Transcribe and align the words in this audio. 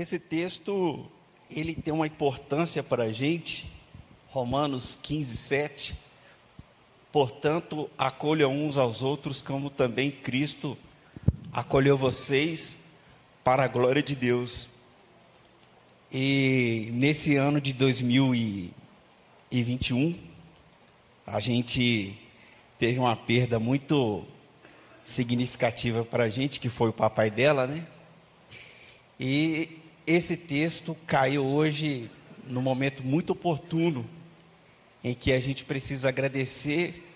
Esse 0.00 0.20
texto, 0.20 1.10
ele 1.50 1.74
tem 1.74 1.92
uma 1.92 2.06
importância 2.06 2.84
para 2.84 3.02
a 3.02 3.12
gente, 3.12 3.68
Romanos 4.28 4.96
15, 5.02 5.36
7. 5.36 5.98
Portanto, 7.10 7.90
acolham 7.98 8.52
uns 8.52 8.78
aos 8.78 9.02
outros, 9.02 9.42
como 9.42 9.68
também 9.68 10.08
Cristo 10.08 10.78
acolheu 11.52 11.98
vocês 11.98 12.78
para 13.42 13.64
a 13.64 13.66
glória 13.66 14.00
de 14.00 14.14
Deus. 14.14 14.68
E 16.12 16.90
nesse 16.92 17.34
ano 17.34 17.60
de 17.60 17.72
2021, 17.72 20.16
a 21.26 21.40
gente 21.40 22.16
teve 22.78 23.00
uma 23.00 23.16
perda 23.16 23.58
muito 23.58 24.24
significativa 25.04 26.04
para 26.04 26.22
a 26.22 26.30
gente, 26.30 26.60
que 26.60 26.68
foi 26.68 26.90
o 26.90 26.92
papai 26.92 27.32
dela, 27.32 27.66
né? 27.66 27.84
E 29.18 29.87
esse 30.08 30.38
texto 30.38 30.96
caiu 31.06 31.44
hoje 31.44 32.10
no 32.46 32.62
momento 32.62 33.04
muito 33.04 33.34
oportuno 33.34 34.08
em 35.04 35.12
que 35.12 35.34
a 35.34 35.38
gente 35.38 35.66
precisa 35.66 36.08
agradecer 36.08 37.06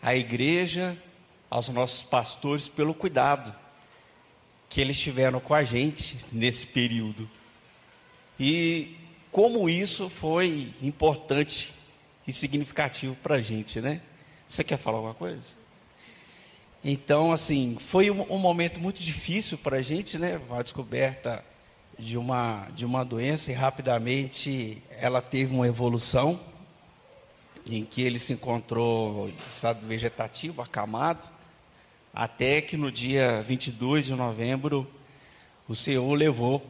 à 0.00 0.16
igreja, 0.16 0.96
aos 1.50 1.68
nossos 1.68 2.02
pastores 2.02 2.66
pelo 2.66 2.94
cuidado 2.94 3.54
que 4.70 4.80
eles 4.80 4.98
tiveram 4.98 5.38
com 5.38 5.52
a 5.52 5.64
gente 5.64 6.16
nesse 6.32 6.66
período. 6.66 7.28
E 8.38 8.96
como 9.30 9.68
isso 9.68 10.08
foi 10.08 10.72
importante 10.80 11.74
e 12.26 12.32
significativo 12.32 13.14
para 13.16 13.34
a 13.34 13.42
gente, 13.42 13.82
né? 13.82 14.00
Você 14.48 14.64
quer 14.64 14.78
falar 14.78 14.96
alguma 14.96 15.14
coisa? 15.14 15.48
Então, 16.82 17.32
assim, 17.32 17.76
foi 17.78 18.10
um, 18.10 18.22
um 18.32 18.38
momento 18.38 18.80
muito 18.80 19.02
difícil 19.02 19.58
para 19.58 19.76
a 19.76 19.82
gente, 19.82 20.18
né? 20.18 20.40
A 20.50 20.62
descoberta 20.62 21.44
de 22.00 22.16
uma, 22.16 22.68
de 22.74 22.86
uma 22.86 23.04
doença 23.04 23.52
e 23.52 23.54
rapidamente 23.54 24.82
ela 24.98 25.20
teve 25.20 25.54
uma 25.54 25.68
evolução 25.68 26.40
em 27.66 27.84
que 27.84 28.00
ele 28.02 28.18
se 28.18 28.32
encontrou 28.32 29.28
em 29.28 29.34
estado 29.46 29.86
vegetativo, 29.86 30.62
acamado, 30.62 31.28
até 32.12 32.60
que 32.62 32.76
no 32.76 32.90
dia 32.90 33.42
22 33.42 34.06
de 34.06 34.14
novembro 34.14 34.90
o 35.68 35.74
Senhor 35.74 36.02
o 36.02 36.14
levou. 36.14 36.66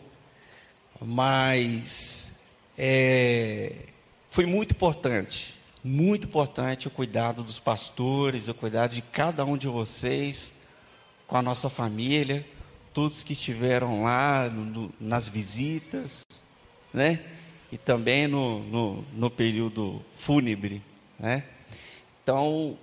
Mas 1.01 2.33
é, 2.77 3.87
foi 4.29 4.45
muito 4.45 4.73
importante, 4.73 5.55
muito 5.83 6.27
importante 6.27 6.89
o 6.89 6.91
cuidado 6.91 7.43
dos 7.43 7.59
pastores, 7.59 8.49
o 8.49 8.55
cuidado 8.55 8.95
de 8.95 9.01
cada 9.01 9.45
um 9.45 9.57
de 9.57 9.69
vocês 9.69 10.53
com 11.27 11.37
a 11.37 11.43
nossa 11.43 11.71
família, 11.71 12.45
todos 12.93 13.23
que 13.23 13.33
estiveram 13.33 14.03
lá 14.03 14.49
no, 14.49 14.93
nas 15.01 15.29
visitas, 15.29 16.25
né? 16.93 17.21
E 17.71 17.79
também 17.79 18.27
no, 18.27 18.61
no, 18.65 19.05
no 19.13 19.31
período 19.31 20.05
fúnebre, 20.13 20.83
né? 21.19 21.45
Então, 22.23 22.77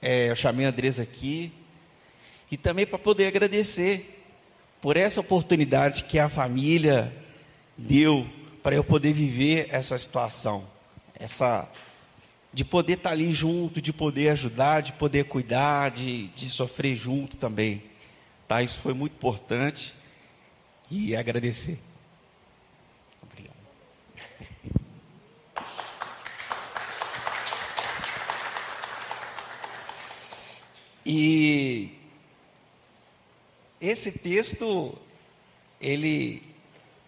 é, 0.00 0.30
eu 0.30 0.36
chamei 0.36 0.66
a 0.66 0.70
Andresa 0.70 1.02
aqui 1.02 1.52
e 2.50 2.56
também 2.56 2.86
para 2.86 2.98
poder 2.98 3.26
agradecer 3.26 4.22
por 4.80 4.96
essa 4.96 5.20
oportunidade 5.20 6.04
que 6.04 6.18
a 6.18 6.28
família 6.28 7.12
deu 7.78 8.28
para 8.62 8.74
eu 8.74 8.84
poder 8.84 9.12
viver 9.12 9.68
essa 9.70 9.96
situação, 9.96 10.66
essa 11.14 11.68
de 12.52 12.64
poder 12.64 12.94
estar 12.94 13.10
ali 13.10 13.32
junto, 13.32 13.80
de 13.80 13.92
poder 13.92 14.28
ajudar, 14.30 14.82
de 14.82 14.92
poder 14.92 15.24
cuidar, 15.24 15.90
de, 15.90 16.28
de 16.28 16.50
sofrer 16.50 16.94
junto 16.94 17.36
também. 17.36 17.82
Isso 18.60 18.80
foi 18.80 18.92
muito 18.92 19.12
importante 19.12 19.94
e 20.90 21.14
agradecer. 21.14 21.78
Obrigado. 23.22 23.54
E 31.06 31.90
esse 33.80 34.12
texto, 34.12 34.98
ele 35.80 36.42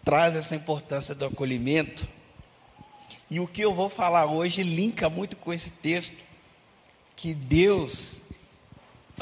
traz 0.03 0.35
essa 0.35 0.55
importância 0.55 1.15
do 1.15 1.25
acolhimento. 1.25 2.07
E 3.29 3.39
o 3.39 3.47
que 3.47 3.61
eu 3.61 3.73
vou 3.73 3.89
falar 3.89 4.25
hoje 4.27 4.61
linka 4.61 5.09
muito 5.09 5.35
com 5.35 5.51
esse 5.51 5.69
texto, 5.69 6.23
que 7.15 7.33
Deus, 7.33 8.21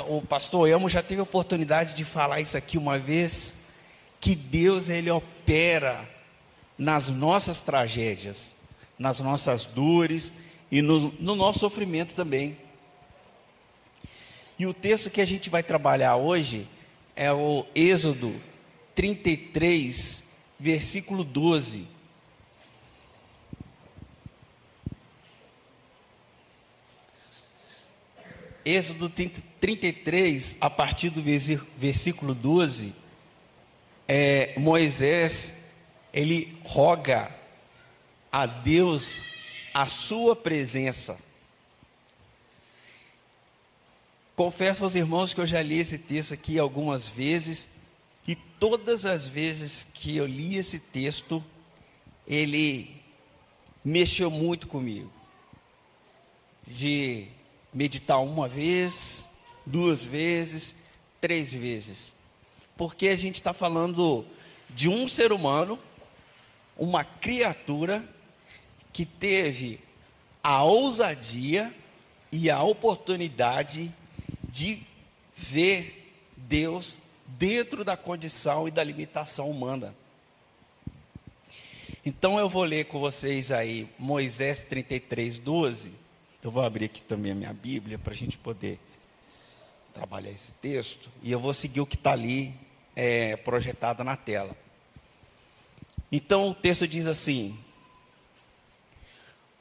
o 0.07 0.21
pastor 0.21 0.67
Elmo 0.67 0.89
já 0.89 1.03
teve 1.03 1.19
a 1.19 1.23
oportunidade 1.23 1.93
de 1.93 2.03
falar 2.03 2.41
isso 2.41 2.57
aqui 2.57 2.77
uma 2.77 2.97
vez, 2.97 3.55
que 4.19 4.35
Deus 4.35 4.89
ele 4.89 5.09
opera 5.11 6.07
nas 6.77 7.09
nossas 7.09 7.61
tragédias, 7.61 8.55
nas 8.97 9.19
nossas 9.19 9.65
dores 9.65 10.33
e 10.71 10.81
no, 10.81 11.11
no 11.19 11.35
nosso 11.35 11.59
sofrimento 11.59 12.15
também. 12.15 12.57
E 14.57 14.65
o 14.65 14.73
texto 14.73 15.09
que 15.09 15.21
a 15.21 15.25
gente 15.25 15.49
vai 15.49 15.61
trabalhar 15.61 16.15
hoje 16.15 16.67
é 17.15 17.31
o 17.31 17.65
Êxodo 17.75 18.39
33, 18.95 20.23
versículo 20.59 21.23
12. 21.23 21.92
Êxodo 28.65 29.09
33, 29.09 30.57
a 30.61 30.69
partir 30.69 31.09
do 31.09 31.21
versículo 31.75 32.33
12, 32.33 32.93
é, 34.07 34.53
Moisés, 34.57 35.53
ele 36.13 36.57
roga 36.63 37.33
a 38.31 38.45
Deus 38.45 39.19
a 39.73 39.87
sua 39.87 40.35
presença. 40.35 41.17
Confesso 44.35 44.83
aos 44.83 44.95
irmãos 44.95 45.33
que 45.33 45.41
eu 45.41 45.45
já 45.45 45.61
li 45.61 45.79
esse 45.79 45.97
texto 45.97 46.33
aqui 46.33 46.57
algumas 46.57 47.07
vezes 47.07 47.69
e 48.27 48.35
todas 48.35 49.05
as 49.05 49.27
vezes 49.27 49.85
que 49.93 50.15
eu 50.15 50.25
li 50.25 50.57
esse 50.57 50.79
texto, 50.79 51.43
ele 52.25 52.89
mexeu 53.83 54.31
muito 54.31 54.67
comigo. 54.67 55.11
De 56.65 57.27
meditar 57.73 58.21
uma 58.21 58.47
vez, 58.47 59.27
duas 59.65 60.03
vezes, 60.03 60.75
três 61.19 61.53
vezes. 61.53 62.13
Porque 62.75 63.07
a 63.07 63.15
gente 63.15 63.35
está 63.35 63.53
falando 63.53 64.25
de 64.69 64.89
um 64.89 65.07
ser 65.07 65.31
humano, 65.31 65.79
uma 66.77 67.03
criatura 67.03 68.03
que 68.91 69.05
teve 69.05 69.79
a 70.43 70.63
ousadia 70.63 71.73
e 72.31 72.49
a 72.49 72.61
oportunidade 72.63 73.91
de 74.49 74.81
ver 75.35 76.13
Deus 76.35 76.99
dentro 77.25 77.83
da 77.83 77.95
condição 77.95 78.67
e 78.67 78.71
da 78.71 78.83
limitação 78.83 79.49
humana. 79.49 79.95
Então 82.05 82.37
eu 82.37 82.49
vou 82.49 82.63
ler 82.63 82.85
com 82.85 82.99
vocês 82.99 83.51
aí 83.51 83.87
Moisés 83.97 84.63
33, 84.63 85.39
12. 85.39 86.02
Eu 86.43 86.51
vou 86.51 86.63
abrir 86.63 86.85
aqui 86.85 87.01
também 87.01 87.31
a 87.31 87.35
minha 87.35 87.53
Bíblia 87.53 87.97
para 87.97 88.13
a 88.13 88.15
gente 88.15 88.37
poder 88.37 88.79
trabalhar 89.93 90.31
esse 90.31 90.51
texto. 90.53 91.09
E 91.21 91.31
eu 91.31 91.39
vou 91.39 91.53
seguir 91.53 91.81
o 91.81 91.85
que 91.85 91.95
está 91.95 92.11
ali 92.11 92.53
é, 92.95 93.35
projetado 93.37 94.03
na 94.03 94.17
tela. 94.17 94.55
Então 96.11 96.47
o 96.49 96.53
texto 96.53 96.87
diz 96.87 97.07
assim: 97.07 97.57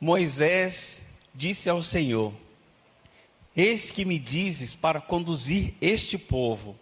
Moisés 0.00 1.06
disse 1.34 1.70
ao 1.70 1.81
Senhor: 1.81 2.34
Eis 3.56 3.91
que 3.91 4.04
me 4.04 4.19
dizes 4.19 4.75
para 4.75 5.00
conduzir 5.00 5.75
este 5.81 6.19
povo 6.19 6.76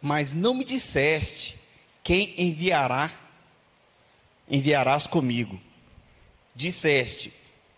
mas 0.00 0.32
não 0.32 0.54
me 0.54 0.64
disseste 0.64 1.58
quem 2.02 2.34
enviará, 2.38 3.10
enviarás 4.48 5.06
comigo. 5.06 5.60
Disseste, 6.54 7.32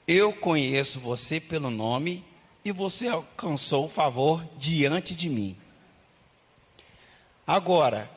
eu 0.07 0.33
conheço 0.33 0.99
você 0.99 1.39
pelo 1.41 1.71
nome 1.71 2.25
e 2.65 2.73
você 2.73 3.09
alcançou 3.09 3.87
o 3.87 3.91
favor 3.91 4.45
diante 4.59 5.15
de 5.15 5.29
mim. 5.29 5.57
Agora, 7.47 8.11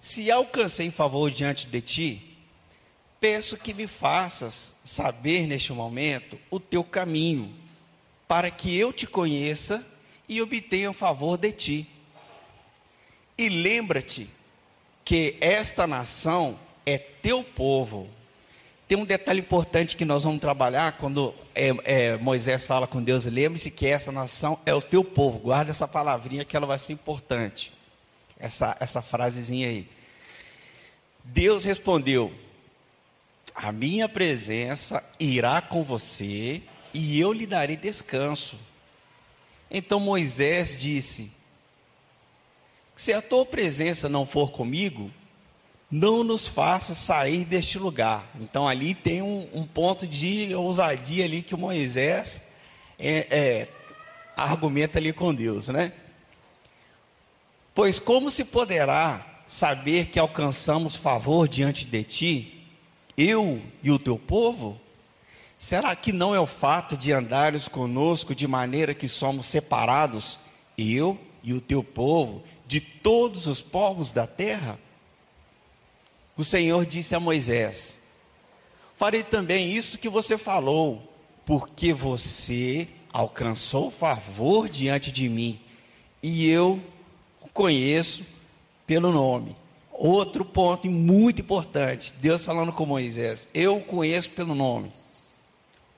se 0.00 0.30
alcancei 0.30 0.90
favor 0.90 1.30
diante 1.30 1.66
de 1.66 1.80
ti, 1.80 2.36
peço 3.20 3.56
que 3.56 3.72
me 3.72 3.86
faças 3.86 4.74
saber 4.84 5.46
neste 5.46 5.72
momento 5.72 6.38
o 6.50 6.58
teu 6.58 6.82
caminho, 6.82 7.54
para 8.26 8.50
que 8.50 8.76
eu 8.76 8.92
te 8.92 9.06
conheça 9.06 9.86
e 10.28 10.40
obtenha 10.40 10.92
favor 10.92 11.36
de 11.36 11.52
ti. 11.52 11.88
E 13.36 13.48
lembra-te 13.48 14.28
que 15.04 15.36
esta 15.40 15.86
nação 15.86 16.58
é 16.84 16.98
teu 16.98 17.44
povo. 17.44 18.08
Tem 18.92 19.00
um 19.00 19.06
detalhe 19.06 19.40
importante 19.40 19.96
que 19.96 20.04
nós 20.04 20.22
vamos 20.22 20.38
trabalhar 20.38 20.98
quando 20.98 21.34
é, 21.54 21.70
é, 21.82 22.16
Moisés 22.18 22.66
fala 22.66 22.86
com 22.86 23.02
Deus. 23.02 23.24
Lembre-se 23.24 23.70
que 23.70 23.86
essa 23.86 24.12
nação 24.12 24.58
é 24.66 24.74
o 24.74 24.82
teu 24.82 25.02
povo. 25.02 25.38
Guarda 25.38 25.70
essa 25.70 25.88
palavrinha 25.88 26.44
que 26.44 26.54
ela 26.54 26.66
vai 26.66 26.78
ser 26.78 26.92
importante. 26.92 27.72
Essa, 28.38 28.76
essa 28.78 29.00
frasezinha 29.00 29.66
aí. 29.66 29.88
Deus 31.24 31.64
respondeu: 31.64 32.34
A 33.54 33.72
minha 33.72 34.10
presença 34.10 35.02
irá 35.18 35.62
com 35.62 35.82
você 35.82 36.60
e 36.92 37.18
eu 37.18 37.32
lhe 37.32 37.46
darei 37.46 37.78
descanso. 37.78 38.58
Então 39.70 40.00
Moisés 40.00 40.78
disse: 40.78 41.32
Se 42.94 43.10
a 43.14 43.22
tua 43.22 43.46
presença 43.46 44.06
não 44.06 44.26
for 44.26 44.50
comigo, 44.50 45.10
não 45.92 46.24
nos 46.24 46.46
faça 46.46 46.94
sair 46.94 47.44
deste 47.44 47.78
lugar. 47.78 48.26
Então 48.40 48.66
ali 48.66 48.94
tem 48.94 49.20
um, 49.20 49.46
um 49.52 49.66
ponto 49.66 50.06
de 50.06 50.54
ousadia 50.54 51.26
ali 51.26 51.42
que 51.42 51.54
Moisés 51.54 52.40
é, 52.98 53.26
é, 53.30 53.68
argumenta 54.34 54.98
ali 54.98 55.12
com 55.12 55.34
Deus, 55.34 55.68
né? 55.68 55.92
Pois 57.74 57.98
como 57.98 58.30
se 58.30 58.42
poderá 58.42 59.44
saber 59.46 60.06
que 60.06 60.18
alcançamos 60.18 60.96
favor 60.96 61.46
diante 61.46 61.84
de 61.84 62.02
ti, 62.02 62.66
eu 63.14 63.60
e 63.82 63.90
o 63.90 63.98
teu 63.98 64.18
povo? 64.18 64.80
Será 65.58 65.94
que 65.94 66.10
não 66.10 66.34
é 66.34 66.40
o 66.40 66.46
fato 66.46 66.96
de 66.96 67.12
andares 67.12 67.68
conosco 67.68 68.34
de 68.34 68.48
maneira 68.48 68.94
que 68.94 69.08
somos 69.08 69.46
separados, 69.46 70.38
eu 70.76 71.18
e 71.42 71.52
o 71.52 71.60
teu 71.60 71.84
povo, 71.84 72.42
de 72.66 72.80
todos 72.80 73.46
os 73.46 73.60
povos 73.60 74.10
da 74.10 74.26
terra? 74.26 74.78
O 76.36 76.44
Senhor 76.44 76.86
disse 76.86 77.14
a 77.14 77.20
Moisés: 77.20 77.98
Farei 78.96 79.22
também 79.22 79.72
isso 79.72 79.98
que 79.98 80.08
você 80.08 80.38
falou, 80.38 81.12
porque 81.44 81.92
você 81.92 82.88
alcançou 83.12 83.90
favor 83.90 84.68
diante 84.68 85.12
de 85.12 85.28
mim, 85.28 85.60
e 86.22 86.48
eu 86.48 86.80
o 87.40 87.48
conheço 87.48 88.24
pelo 88.86 89.12
nome. 89.12 89.54
Outro 89.92 90.44
ponto 90.44 90.90
muito 90.90 91.42
importante, 91.42 92.14
Deus 92.18 92.44
falando 92.44 92.72
com 92.72 92.86
Moisés, 92.86 93.48
eu 93.52 93.76
o 93.76 93.84
conheço 93.84 94.30
pelo 94.30 94.54
nome. 94.54 94.90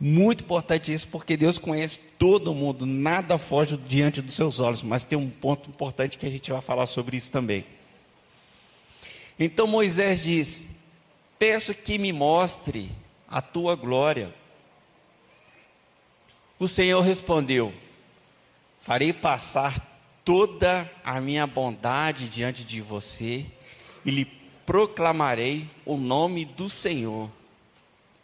Muito 0.01 0.43
importante 0.43 0.93
isso, 0.93 1.07
porque 1.09 1.37
Deus 1.37 1.57
conhece 1.57 2.01
todo 2.19 2.53
mundo, 2.53 2.85
nada 2.85 3.39
foge 3.39 3.77
diante 3.77 4.21
dos 4.21 4.35
seus 4.35 4.59
olhos, 4.59 4.83
mas 4.83 5.05
tem 5.05 5.17
um 5.17 5.31
ponto 5.31 5.71
importante 5.71 6.19
que 6.19 6.27
a 6.27 6.31
gente 6.31 6.51
vai 6.51 6.61
falar 6.61 6.87
sobre 6.87 7.17
isso 7.17 7.31
também. 7.31 7.65
Então 9.39 9.67
Moisés 9.67 10.23
disse: 10.23 10.69
Peço 11.39 11.75
que 11.75 11.99
me 11.99 12.13
mostre 12.13 12.91
a 13.29 13.43
tua 13.43 13.75
glória. 13.75 14.35
O 16.59 16.69
Senhor 16.69 17.01
respondeu: 17.01 17.75
Farei 18.81 19.13
passar 19.13 19.95
toda 20.25 20.91
a 21.05 21.21
minha 21.21 21.47
bondade 21.47 22.29
diante 22.29 22.65
de 22.65 22.81
você 22.81 23.45
e 24.05 24.11
lhe 24.11 24.25
proclamarei 24.65 25.69
o 25.85 25.97
nome 25.97 26.45
do 26.45 26.71
Senhor. 26.71 27.31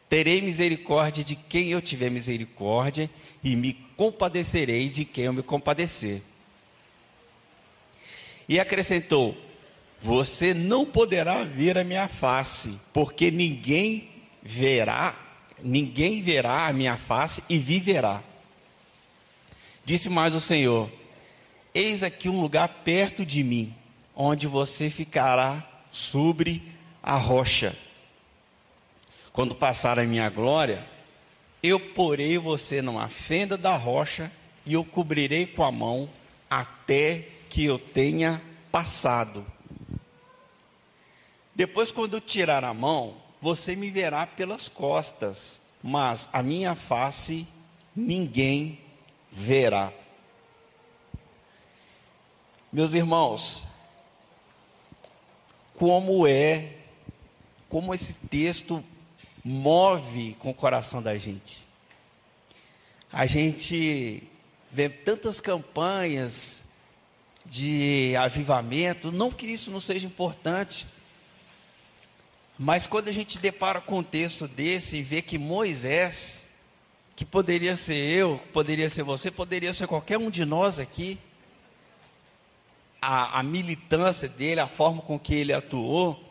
Terei 0.08 0.40
misericórdia 0.40 1.22
de 1.22 1.36
quem 1.36 1.70
eu 1.70 1.80
tiver 1.80 2.10
misericórdia 2.10 3.10
e 3.44 3.54
me 3.54 3.74
compadecerei 3.96 4.88
de 4.88 5.04
quem 5.04 5.24
eu 5.24 5.32
me 5.32 5.42
compadecer. 5.42 6.22
E 8.48 8.58
acrescentou: 8.58 9.36
Você 10.02 10.54
não 10.54 10.86
poderá 10.86 11.44
ver 11.44 11.76
a 11.76 11.84
minha 11.84 12.08
face, 12.08 12.78
porque 12.92 13.30
ninguém 13.30 14.08
verá, 14.42 15.14
ninguém 15.62 16.22
verá 16.22 16.66
a 16.66 16.72
minha 16.72 16.96
face 16.96 17.42
e 17.48 17.58
viverá. 17.58 18.22
Disse 19.84 20.08
mais 20.08 20.34
o 20.34 20.40
Senhor: 20.40 20.90
Eis 21.74 22.02
aqui 22.02 22.28
um 22.28 22.40
lugar 22.40 22.68
perto 22.84 23.26
de 23.26 23.44
mim, 23.44 23.74
onde 24.16 24.46
você 24.46 24.88
ficará 24.88 25.66
sobre 25.92 26.62
a 27.02 27.16
rocha. 27.16 27.76
Quando 29.32 29.54
passar 29.54 29.98
a 29.98 30.04
minha 30.04 30.28
glória, 30.30 30.84
eu 31.62 31.78
porei 31.78 32.38
você 32.38 32.80
numa 32.80 33.08
fenda 33.08 33.56
da 33.56 33.76
rocha 33.76 34.32
e 34.64 34.72
eu 34.72 34.84
cobrirei 34.84 35.46
com 35.46 35.62
a 35.62 35.70
mão 35.70 36.08
até 36.48 37.28
que 37.48 37.64
eu 37.64 37.78
tenha 37.78 38.40
passado. 38.72 39.44
Depois, 41.60 41.92
quando 41.92 42.22
tirar 42.22 42.64
a 42.64 42.72
mão, 42.72 43.16
você 43.38 43.76
me 43.76 43.90
verá 43.90 44.26
pelas 44.26 44.66
costas, 44.66 45.60
mas 45.82 46.26
a 46.32 46.42
minha 46.42 46.74
face 46.74 47.46
ninguém 47.94 48.80
verá. 49.30 49.92
Meus 52.72 52.94
irmãos, 52.94 53.62
como 55.74 56.26
é, 56.26 56.76
como 57.68 57.92
esse 57.92 58.14
texto 58.14 58.82
move 59.44 60.34
com 60.38 60.48
o 60.48 60.54
coração 60.54 61.02
da 61.02 61.18
gente. 61.18 61.62
A 63.12 63.26
gente 63.26 64.22
vê 64.72 64.88
tantas 64.88 65.40
campanhas 65.40 66.64
de 67.44 68.16
avivamento, 68.16 69.12
não 69.12 69.30
que 69.30 69.44
isso 69.44 69.70
não 69.70 69.78
seja 69.78 70.06
importante, 70.06 70.86
mas 72.62 72.86
quando 72.86 73.08
a 73.08 73.12
gente 73.12 73.38
depara 73.38 73.80
com 73.80 74.00
um 74.00 74.02
texto 74.02 74.46
desse 74.46 74.98
e 74.98 75.02
vê 75.02 75.22
que 75.22 75.38
Moisés, 75.38 76.46
que 77.16 77.24
poderia 77.24 77.74
ser 77.74 77.96
eu, 77.96 78.38
poderia 78.52 78.90
ser 78.90 79.02
você, 79.02 79.30
poderia 79.30 79.72
ser 79.72 79.86
qualquer 79.86 80.18
um 80.18 80.28
de 80.28 80.44
nós 80.44 80.78
aqui, 80.78 81.18
a, 83.00 83.38
a 83.38 83.42
militância 83.42 84.28
dele, 84.28 84.60
a 84.60 84.68
forma 84.68 85.00
com 85.00 85.18
que 85.18 85.34
ele 85.34 85.54
atuou, 85.54 86.22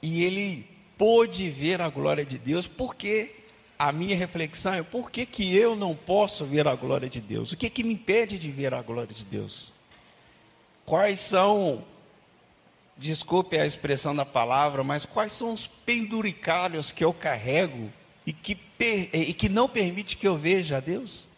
e 0.00 0.22
ele 0.22 0.68
pôde 0.96 1.50
ver 1.50 1.80
a 1.80 1.88
glória 1.88 2.24
de 2.24 2.38
Deus, 2.38 2.68
porque 2.68 3.34
a 3.76 3.90
minha 3.90 4.16
reflexão 4.16 4.72
é 4.72 4.84
por 4.84 5.10
que, 5.10 5.26
que 5.26 5.52
eu 5.52 5.74
não 5.74 5.96
posso 5.96 6.44
ver 6.44 6.68
a 6.68 6.76
glória 6.76 7.08
de 7.08 7.20
Deus? 7.20 7.50
O 7.50 7.56
que, 7.56 7.68
que 7.68 7.82
me 7.82 7.94
impede 7.94 8.38
de 8.38 8.52
ver 8.52 8.72
a 8.72 8.82
glória 8.82 9.12
de 9.12 9.24
Deus? 9.24 9.72
Quais 10.84 11.18
são, 11.18 11.84
desculpe 12.96 13.58
a 13.58 13.66
expressão 13.66 14.14
da 14.14 14.24
palavra, 14.24 14.82
mas 14.82 15.04
quais 15.04 15.32
são 15.32 15.52
os 15.52 15.66
penduricalhos 15.66 16.92
que 16.92 17.04
eu 17.04 17.12
carrego 17.12 17.92
e 18.26 18.32
que, 18.32 18.58
e 19.12 19.34
que 19.34 19.48
não 19.48 19.68
permite 19.68 20.16
que 20.16 20.26
eu 20.26 20.36
veja 20.36 20.78
a 20.78 20.80
Deus? 20.80 21.28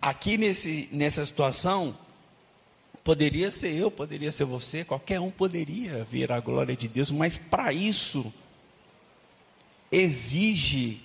Aqui 0.00 0.36
nesse, 0.36 0.88
nessa 0.90 1.24
situação, 1.24 1.96
poderia 3.04 3.50
ser 3.50 3.72
eu, 3.72 3.90
poderia 3.90 4.32
ser 4.32 4.44
você, 4.44 4.84
qualquer 4.84 5.20
um 5.20 5.30
poderia 5.30 6.04
ver 6.04 6.32
a 6.32 6.40
glória 6.40 6.74
de 6.74 6.88
Deus, 6.88 7.10
mas 7.10 7.36
para 7.36 7.72
isso 7.72 8.32
exige 9.90 11.00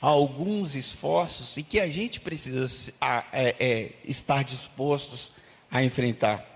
alguns 0.00 0.76
esforços 0.76 1.56
e 1.56 1.62
que 1.62 1.80
a 1.80 1.88
gente 1.88 2.20
precisa 2.20 2.92
é, 3.32 3.56
é, 3.58 3.92
estar 4.04 4.44
dispostos 4.44 5.32
a 5.70 5.82
enfrentar. 5.82 6.55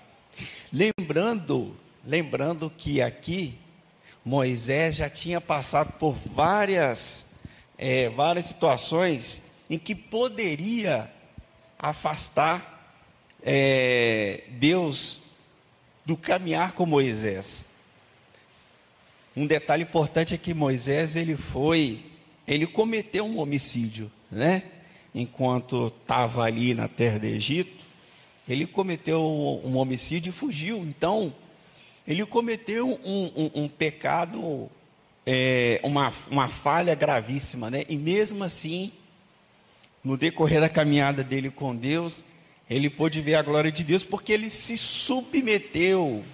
Lembrando, 0.72 1.76
lembrando 2.04 2.70
que 2.70 3.02
aqui 3.02 3.58
Moisés 4.24 4.96
já 4.96 5.08
tinha 5.08 5.40
passado 5.40 5.92
por 5.92 6.12
várias, 6.12 7.26
é, 7.76 8.08
várias 8.10 8.46
situações 8.46 9.40
em 9.68 9.78
que 9.78 9.94
poderia 9.94 11.10
afastar 11.78 12.98
é, 13.42 14.44
Deus 14.50 15.20
do 16.04 16.16
caminhar 16.16 16.72
com 16.72 16.84
Moisés. 16.84 17.64
Um 19.36 19.46
detalhe 19.46 19.84
importante 19.84 20.34
é 20.34 20.38
que 20.38 20.52
Moisés 20.52 21.16
ele 21.16 21.36
foi, 21.36 22.04
ele 22.46 22.66
cometeu 22.66 23.24
um 23.24 23.38
homicídio, 23.38 24.10
né? 24.30 24.64
Enquanto 25.14 25.92
estava 26.02 26.44
ali 26.44 26.74
na 26.74 26.88
terra 26.88 27.18
do 27.18 27.26
Egito, 27.26 27.79
ele 28.52 28.66
cometeu 28.66 29.22
um 29.22 29.76
homicídio 29.76 30.30
e 30.30 30.32
fugiu. 30.32 30.78
Então, 30.78 31.32
ele 32.06 32.24
cometeu 32.26 33.00
um, 33.04 33.24
um, 33.36 33.50
um 33.62 33.68
pecado, 33.68 34.68
é, 35.24 35.80
uma, 35.82 36.12
uma 36.30 36.48
falha 36.48 36.94
gravíssima, 36.94 37.70
né? 37.70 37.84
E 37.88 37.96
mesmo 37.96 38.42
assim, 38.42 38.90
no 40.02 40.16
decorrer 40.16 40.60
da 40.60 40.68
caminhada 40.68 41.22
dele 41.22 41.50
com 41.50 41.76
Deus, 41.76 42.24
ele 42.68 42.90
pôde 42.90 43.20
ver 43.20 43.34
a 43.34 43.42
glória 43.42 43.70
de 43.70 43.84
Deus 43.84 44.04
porque 44.04 44.32
ele 44.32 44.50
se 44.50 44.76
submeteu 44.76 46.24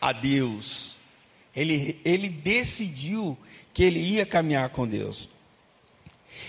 a 0.00 0.12
Deus. 0.12 0.96
Ele, 1.54 2.00
ele 2.04 2.28
decidiu 2.28 3.38
que 3.72 3.82
ele 3.82 4.00
ia 4.00 4.26
caminhar 4.26 4.70
com 4.70 4.86
Deus. 4.86 5.28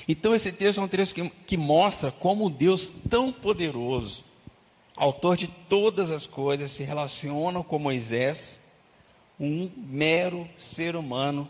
Então, 0.07 0.33
esse 0.33 0.51
texto 0.51 0.79
é 0.79 0.83
um 0.83 0.87
texto 0.87 1.15
que, 1.15 1.29
que 1.45 1.57
mostra 1.57 2.11
como 2.11 2.49
Deus 2.49 2.91
tão 3.09 3.31
poderoso, 3.31 4.23
autor 4.95 5.35
de 5.37 5.47
todas 5.47 6.11
as 6.11 6.27
coisas, 6.27 6.71
se 6.71 6.83
relaciona 6.83 7.63
com 7.63 7.79
Moisés, 7.79 8.61
um 9.39 9.69
mero 9.75 10.47
ser 10.57 10.95
humano, 10.95 11.49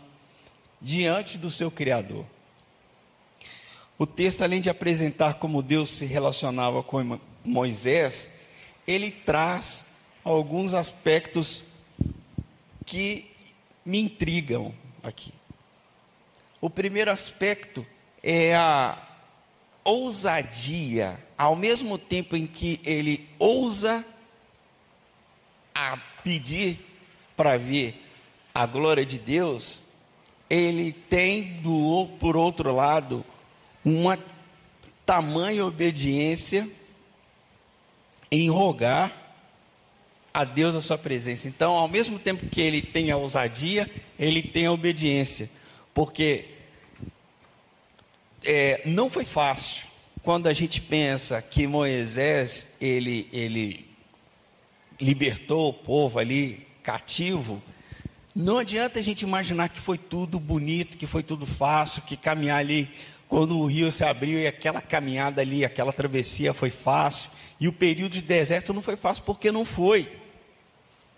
diante 0.80 1.38
do 1.38 1.50
seu 1.50 1.70
Criador. 1.70 2.26
O 3.98 4.06
texto, 4.06 4.42
além 4.42 4.60
de 4.60 4.68
apresentar 4.68 5.34
como 5.34 5.62
Deus 5.62 5.88
se 5.88 6.04
relacionava 6.04 6.82
com 6.82 7.18
Moisés, 7.44 8.28
ele 8.86 9.10
traz 9.10 9.86
alguns 10.24 10.74
aspectos 10.74 11.62
que 12.84 13.30
me 13.84 13.98
intrigam 13.98 14.74
aqui. 15.02 15.32
O 16.60 16.68
primeiro 16.68 17.10
aspecto 17.10 17.86
é 18.22 18.54
a 18.54 19.00
ousadia, 19.84 21.23
ao 21.36 21.56
mesmo 21.56 21.98
tempo 21.98 22.36
em 22.36 22.46
que 22.46 22.80
ele 22.84 23.28
ousa 23.38 24.04
a 25.74 25.96
pedir 26.22 26.78
para 27.36 27.56
ver 27.56 28.00
a 28.54 28.66
glória 28.66 29.04
de 29.04 29.18
Deus, 29.18 29.82
ele 30.48 30.92
tem 30.92 31.60
do 31.60 32.08
por 32.20 32.36
outro 32.36 32.72
lado 32.74 33.24
uma 33.84 34.18
tamanha 35.04 35.66
obediência 35.66 36.68
em 38.30 38.48
rogar 38.48 39.24
a 40.32 40.44
Deus 40.44 40.74
a 40.74 40.82
sua 40.82 40.98
presença. 40.98 41.46
Então, 41.48 41.74
ao 41.74 41.88
mesmo 41.88 42.18
tempo 42.18 42.48
que 42.48 42.60
ele 42.60 42.82
tem 42.82 43.10
a 43.10 43.16
ousadia, 43.16 43.88
ele 44.18 44.42
tem 44.42 44.66
a 44.66 44.72
obediência, 44.72 45.48
porque 45.92 46.46
é, 48.44 48.82
não 48.84 49.08
foi 49.08 49.24
fácil. 49.24 49.86
Quando 50.24 50.46
a 50.46 50.54
gente 50.54 50.80
pensa 50.80 51.42
que 51.42 51.66
Moisés 51.66 52.68
ele 52.80 53.28
ele 53.30 53.86
libertou 54.98 55.68
o 55.68 55.74
povo 55.74 56.18
ali 56.18 56.66
cativo, 56.82 57.62
não 58.34 58.56
adianta 58.56 58.98
a 58.98 59.02
gente 59.02 59.20
imaginar 59.20 59.68
que 59.68 59.78
foi 59.78 59.98
tudo 59.98 60.40
bonito, 60.40 60.96
que 60.96 61.06
foi 61.06 61.22
tudo 61.22 61.44
fácil, 61.44 62.00
que 62.02 62.16
caminhar 62.16 62.58
ali 62.58 62.90
quando 63.28 63.58
o 63.58 63.66
rio 63.66 63.92
se 63.92 64.02
abriu 64.02 64.38
e 64.38 64.46
aquela 64.46 64.80
caminhada 64.80 65.42
ali, 65.42 65.62
aquela 65.62 65.92
travessia 65.92 66.54
foi 66.54 66.70
fácil. 66.70 67.30
E 67.60 67.68
o 67.68 67.72
período 67.72 68.12
de 68.12 68.22
deserto 68.22 68.72
não 68.72 68.80
foi 68.80 68.96
fácil 68.96 69.24
porque 69.24 69.52
não 69.52 69.64
foi. 69.66 70.10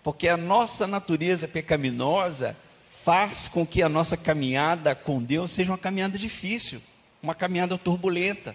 Porque 0.03 0.27
a 0.27 0.35
nossa 0.35 0.85
natureza 0.85 1.47
pecaminosa 1.47 2.57
faz 3.05 3.47
com 3.47 3.65
que 3.65 3.81
a 3.81 3.87
nossa 3.87 4.17
caminhada 4.17 4.93
com 4.93 5.23
Deus 5.23 5.51
seja 5.51 5.71
uma 5.71 5.77
caminhada 5.77 6.17
difícil, 6.17 6.81
uma 7.23 7.33
caminhada 7.33 7.77
turbulenta. 7.77 8.53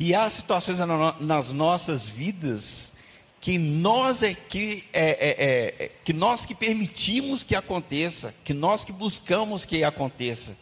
E 0.00 0.14
há 0.14 0.30
situações 0.30 0.78
nas 1.20 1.52
nossas 1.52 2.08
vidas 2.08 2.94
que 3.38 3.58
nós 3.58 4.22
é 4.22 4.32
que 4.32 4.84
é, 4.94 5.10
é, 5.10 5.84
é, 5.84 5.90
que 6.02 6.14
nós 6.14 6.46
que 6.46 6.54
permitimos 6.54 7.44
que 7.44 7.54
aconteça, 7.54 8.34
que 8.42 8.54
nós 8.54 8.82
que 8.82 8.92
buscamos 8.92 9.66
que 9.66 9.84
aconteça. 9.84 10.56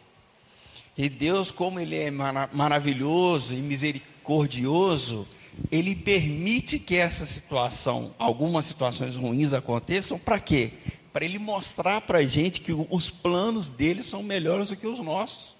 E 0.97 1.09
Deus, 1.09 1.53
como 1.53 1.79
Ele 1.79 1.97
é 1.97 2.11
maravilhoso 2.11 3.55
e 3.55 3.59
misericordioso, 3.59 5.27
Ele 5.71 5.95
permite 5.95 6.81
que 6.81 6.97
essa 6.97 7.25
situação, 7.25 8.13
algumas 8.19 8.67
situações 8.67 9.15
ruins 9.15 9.53
aconteçam, 9.53 10.19
para 10.19 10.41
quê? 10.41 10.73
Para 11.13 11.25
Ele 11.25 11.39
mostrar 11.39 12.01
para 12.01 12.19
a 12.19 12.27
gente 12.27 12.61
que 12.61 12.73
os 12.91 13.09
planos 13.09 13.69
dele 13.69 14.03
são 14.03 14.21
melhores 14.21 14.71
do 14.71 14.77
que 14.77 14.87
os 14.89 14.99
nossos. 14.99 15.57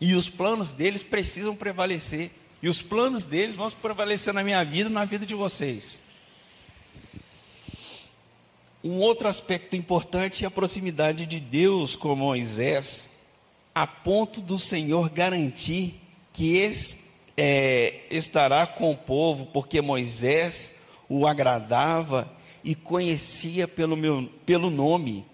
E 0.00 0.14
os 0.14 0.28
planos 0.28 0.70
deles 0.70 1.02
precisam 1.02 1.56
prevalecer. 1.56 2.30
E 2.62 2.68
os 2.68 2.80
planos 2.80 3.24
deles 3.24 3.56
vão 3.56 3.68
prevalecer 3.70 4.32
na 4.32 4.44
minha 4.44 4.62
vida 4.64 4.88
e 4.88 4.92
na 4.92 5.04
vida 5.04 5.26
de 5.26 5.34
vocês. 5.34 6.00
Um 8.84 8.98
outro 8.98 9.28
aspecto 9.28 9.76
importante 9.76 10.44
é 10.44 10.46
a 10.46 10.50
proximidade 10.50 11.26
de 11.26 11.40
Deus 11.40 11.96
com 11.96 12.14
Moisés, 12.14 13.10
a 13.74 13.86
ponto 13.86 14.40
do 14.40 14.58
Senhor 14.58 15.08
garantir 15.10 16.00
que 16.32 16.70
é, 17.36 18.00
estará 18.10 18.66
com 18.66 18.90
o 18.90 18.96
povo, 18.96 19.46
porque 19.46 19.80
Moisés 19.80 20.74
o 21.08 21.26
agradava 21.26 22.30
e 22.64 22.74
conhecia 22.74 23.66
pelo, 23.66 23.96
meu, 23.96 24.28
pelo 24.46 24.70
nome. 24.70 25.24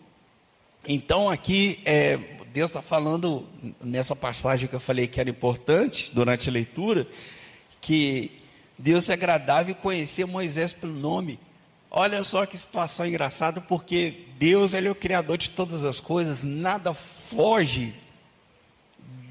Então 0.86 1.28
aqui 1.28 1.80
é, 1.84 2.18
Deus 2.52 2.70
está 2.70 2.82
falando 2.82 3.46
nessa 3.82 4.16
passagem 4.16 4.68
que 4.68 4.74
eu 4.74 4.80
falei 4.80 5.06
que 5.06 5.20
era 5.20 5.30
importante 5.30 6.10
durante 6.12 6.48
a 6.48 6.52
leitura, 6.52 7.06
que 7.80 8.32
Deus 8.78 9.04
se 9.04 9.12
agradava 9.12 9.70
e 9.70 9.74
conhecia 9.74 10.26
Moisés 10.26 10.72
pelo 10.72 10.94
nome. 10.94 11.38
Olha 11.90 12.22
só 12.24 12.44
que 12.46 12.56
situação 12.56 13.06
engraçada, 13.06 13.60
porque 13.60 14.26
Deus 14.38 14.74
ele 14.74 14.88
é 14.88 14.90
o 14.90 14.94
criador 14.94 15.38
de 15.38 15.50
todas 15.50 15.84
as 15.84 16.00
coisas, 16.00 16.44
nada 16.44 16.92
foge 16.92 17.94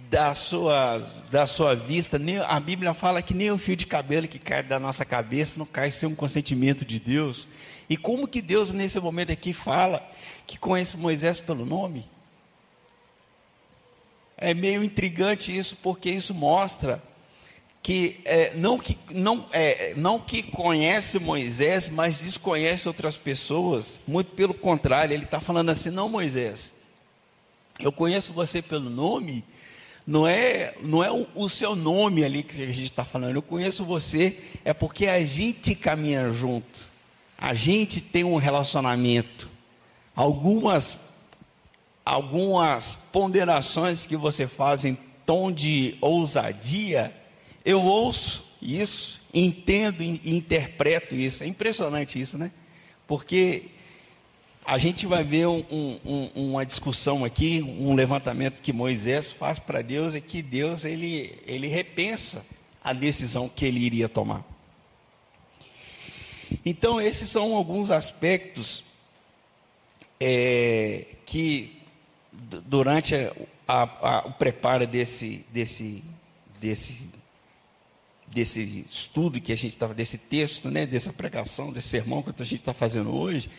da 0.09 0.33
sua, 0.33 0.99
da 1.29 1.45
sua 1.45 1.75
vista. 1.75 2.17
Nem, 2.17 2.37
a 2.39 2.59
Bíblia 2.59 2.93
fala 2.93 3.21
que 3.21 3.33
nem 3.33 3.51
o 3.51 3.57
fio 3.57 3.75
de 3.75 3.85
cabelo 3.85 4.27
que 4.27 4.39
cai 4.39 4.63
da 4.63 4.79
nossa 4.79 5.05
cabeça 5.05 5.59
não 5.59 5.65
cai 5.65 5.91
sem 5.91 6.07
um 6.09 6.15
consentimento 6.15 6.83
de 6.85 6.99
Deus. 6.99 7.47
E 7.89 7.95
como 7.95 8.27
que 8.27 8.41
Deus 8.41 8.71
nesse 8.71 8.99
momento 8.99 9.31
aqui 9.31 9.53
fala 9.53 10.05
que 10.45 10.57
conhece 10.57 10.97
Moisés 10.97 11.39
pelo 11.39 11.65
nome? 11.65 12.05
É 14.37 14.53
meio 14.53 14.83
intrigante 14.83 15.55
isso, 15.55 15.75
porque 15.77 16.09
isso 16.09 16.33
mostra 16.33 17.01
que 17.81 18.19
é, 18.25 18.53
não 18.53 18.77
que 18.77 18.97
não 19.09 19.47
é, 19.51 19.93
não 19.95 20.19
que 20.19 20.43
conhece 20.43 21.19
Moisés, 21.19 21.87
mas 21.87 22.19
desconhece 22.19 22.87
outras 22.87 23.17
pessoas. 23.17 23.99
Muito 24.05 24.31
pelo 24.31 24.53
contrário, 24.53 25.13
ele 25.13 25.23
está 25.23 25.39
falando 25.39 25.69
assim: 25.69 25.89
não, 25.89 26.09
Moisés, 26.09 26.73
eu 27.79 27.91
conheço 27.91 28.33
você 28.33 28.61
pelo 28.61 28.89
nome. 28.89 29.43
Não 30.05 30.27
é, 30.27 30.73
não 30.81 31.03
é 31.03 31.11
o, 31.11 31.27
o 31.33 31.49
seu 31.49 31.75
nome 31.75 32.23
ali 32.23 32.43
que 32.43 32.61
a 32.61 32.67
gente 32.67 32.83
está 32.83 33.03
falando. 33.03 33.35
Eu 33.35 33.41
conheço 33.41 33.83
você 33.83 34.37
é 34.63 34.73
porque 34.73 35.07
a 35.07 35.25
gente 35.25 35.73
caminha 35.73 36.29
junto. 36.29 36.89
A 37.37 37.53
gente 37.53 38.01
tem 38.01 38.23
um 38.23 38.35
relacionamento. 38.35 39.49
Algumas 40.15 40.99
algumas 42.13 42.95
ponderações 43.11 44.05
que 44.05 44.15
você 44.15 44.47
faz 44.47 44.85
em 44.85 44.97
tom 45.25 45.51
de 45.51 45.97
ousadia 45.99 47.13
eu 47.67 47.83
ouço 47.83 48.45
isso, 48.61 49.19
entendo 49.33 50.01
e 50.01 50.37
interpreto 50.37 51.13
isso. 51.13 51.43
É 51.43 51.47
impressionante 51.47 52.17
isso, 52.17 52.37
né? 52.37 52.49
Porque 53.05 53.65
a 54.65 54.77
gente 54.77 55.05
vai 55.05 55.21
ver 55.21 55.47
um, 55.47 55.65
um, 55.69 56.31
uma 56.33 56.65
discussão 56.65 57.25
aqui, 57.25 57.61
um 57.61 57.93
levantamento 57.93 58.61
que 58.61 58.71
Moisés 58.71 59.33
faz 59.33 59.59
para 59.59 59.81
Deus, 59.81 60.15
é 60.15 60.21
que 60.21 60.41
Deus 60.41 60.85
ele, 60.85 61.37
ele 61.45 61.67
repensa 61.67 62.45
a 62.81 62.93
decisão 62.93 63.49
que 63.53 63.65
ele 63.65 63.81
iria 63.81 64.07
tomar. 64.07 64.45
Então, 66.65 67.01
esses 67.01 67.29
são 67.29 67.53
alguns 67.53 67.91
aspectos 67.91 68.81
é, 70.21 71.05
que, 71.25 71.76
durante 72.65 73.15
a, 73.67 73.83
a, 73.83 74.27
o 74.27 74.31
preparo 74.33 74.87
desse, 74.87 75.45
desse, 75.51 76.03
desse 76.59 77.09
desse 78.27 78.85
estudo 78.89 79.39
que 79.39 79.51
a 79.53 79.55
gente 79.55 79.73
estava, 79.73 79.93
desse 79.93 80.17
texto, 80.17 80.69
né, 80.69 80.85
dessa 80.85 81.13
pregação, 81.13 81.71
desse 81.71 81.87
sermão 81.87 82.21
que 82.21 82.29
a 82.29 82.45
gente 82.45 82.59
está 82.59 82.73
fazendo 82.73 83.15
hoje, 83.15 83.49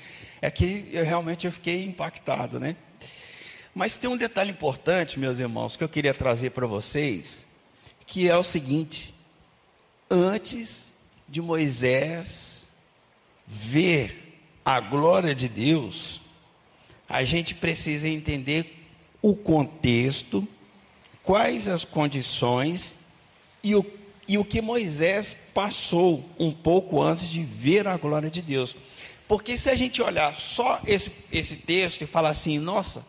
é 0.43 0.51
que 0.51 0.89
eu 0.93 1.05
realmente 1.05 1.47
eu 1.47 1.53
fiquei 1.53 1.85
impactado, 1.85 2.61
né? 2.61 2.77
Mas 3.75 3.97
tem 3.97 4.11
um 4.11 4.17
detalhe 4.17 4.51
importante, 4.51 5.19
meus 5.19 5.39
irmãos, 5.39 5.77
que 5.77 5.85
eu 5.85 5.89
queria 5.89 6.13
trazer 6.13 6.51
para 6.51 6.67
vocês, 6.67 7.47
que 8.07 8.29
é 8.29 8.37
o 8.37 8.45
seguinte: 8.45 9.15
antes 10.11 10.93
de 11.29 11.41
Moisés 11.41 12.69
ver 13.47 14.41
a 14.65 14.81
glória 14.81 15.35
de 15.35 15.49
Deus, 15.49 16.21
a 17.09 17.25
gente 17.25 17.55
precisa 17.55 18.09
entender 18.09 18.78
o 19.21 19.35
contexto, 19.35 20.47
quais 21.23 21.69
as 21.69 21.85
condições 21.85 22.97
e 23.63 23.75
o 23.75 23.85
e 24.29 24.37
o 24.37 24.45
que 24.45 24.61
Moisés 24.61 25.35
passou 25.55 26.23
um 26.39 26.53
pouco 26.53 27.03
antes 27.03 27.31
de 27.31 27.43
ver 27.43 27.89
a 27.89 27.97
glória 27.97 28.31
de 28.31 28.43
Deus. 28.43 28.77
Porque 29.27 29.57
se 29.57 29.71
a 29.71 29.75
gente 29.75 30.03
olhar 30.03 30.35
só 30.39 30.81
esse, 30.87 31.11
esse 31.33 31.57
texto 31.57 32.03
e 32.03 32.07
falar 32.07 32.31
assim, 32.31 32.59
nossa, 32.59 33.05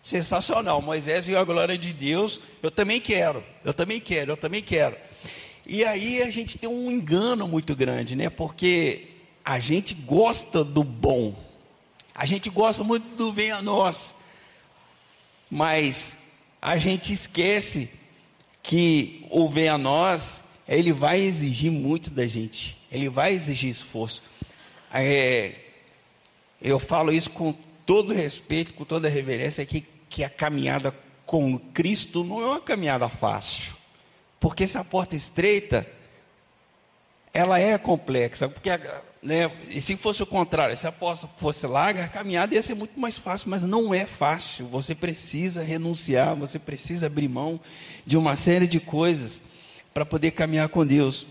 sensacional, 0.00 0.80
Moisés 0.80 1.26
viu 1.26 1.38
a 1.38 1.44
glória 1.44 1.76
de 1.76 1.92
Deus, 1.92 2.40
eu 2.62 2.70
também 2.70 3.00
quero, 3.00 3.42
eu 3.64 3.74
também 3.74 4.00
quero, 4.00 4.32
eu 4.32 4.36
também 4.36 4.62
quero. 4.62 4.96
E 5.66 5.84
aí 5.84 6.22
a 6.22 6.30
gente 6.30 6.56
tem 6.56 6.68
um 6.68 6.88
engano 6.88 7.48
muito 7.48 7.74
grande, 7.74 8.14
né? 8.14 8.30
Porque 8.30 9.08
a 9.44 9.58
gente 9.58 9.92
gosta 9.92 10.62
do 10.62 10.84
bom, 10.84 11.34
a 12.14 12.26
gente 12.26 12.48
gosta 12.48 12.84
muito 12.84 13.16
do 13.16 13.32
bem 13.32 13.50
a 13.50 13.60
nós, 13.60 14.14
mas 15.50 16.16
a 16.62 16.76
gente 16.76 17.12
esquece 17.12 17.90
que 18.62 19.26
o 19.30 19.48
bem 19.48 19.68
a 19.68 19.76
nós 19.76 20.44
ele 20.68 20.92
vai 20.92 21.20
exigir 21.20 21.72
muito 21.72 22.10
da 22.10 22.26
gente, 22.26 22.78
ele 22.92 23.08
vai 23.08 23.32
exigir 23.32 23.68
esforço. 23.68 24.22
É, 24.92 25.54
eu 26.62 26.78
falo 26.78 27.12
isso 27.12 27.30
com 27.30 27.52
todo 27.84 28.12
respeito, 28.12 28.74
com 28.74 28.84
toda 28.84 29.08
reverência, 29.08 29.66
que, 29.66 29.84
que 30.08 30.22
a 30.22 30.30
caminhada 30.30 30.94
com 31.26 31.58
Cristo 31.58 32.22
não 32.22 32.40
é 32.40 32.46
uma 32.46 32.60
caminhada 32.60 33.08
fácil, 33.08 33.74
porque 34.38 34.66
se 34.66 34.78
a 34.78 34.84
porta 34.84 35.16
é 35.16 35.18
estreita, 35.18 35.86
ela 37.32 37.58
é 37.58 37.76
complexa, 37.78 38.48
porque 38.48 38.70
a, 38.70 39.02
né, 39.22 39.52
e 39.68 39.80
se 39.80 39.96
fosse 39.96 40.22
o 40.22 40.26
contrário, 40.26 40.74
se 40.76 40.86
a 40.86 40.90
aposta 40.90 41.28
fosse 41.38 41.66
larga, 41.66 42.04
a 42.04 42.08
caminhada 42.08 42.54
ia 42.54 42.62
ser 42.62 42.74
muito 42.74 42.98
mais 42.98 43.18
fácil, 43.18 43.50
mas 43.50 43.62
não 43.62 43.92
é 43.92 44.06
fácil. 44.06 44.66
Você 44.68 44.94
precisa 44.94 45.62
renunciar, 45.62 46.34
você 46.34 46.58
precisa 46.58 47.06
abrir 47.06 47.28
mão 47.28 47.60
de 48.06 48.16
uma 48.16 48.34
série 48.34 48.66
de 48.66 48.80
coisas 48.80 49.42
para 49.92 50.06
poder 50.06 50.30
caminhar 50.30 50.70
com 50.70 50.86
Deus. 50.86 51.26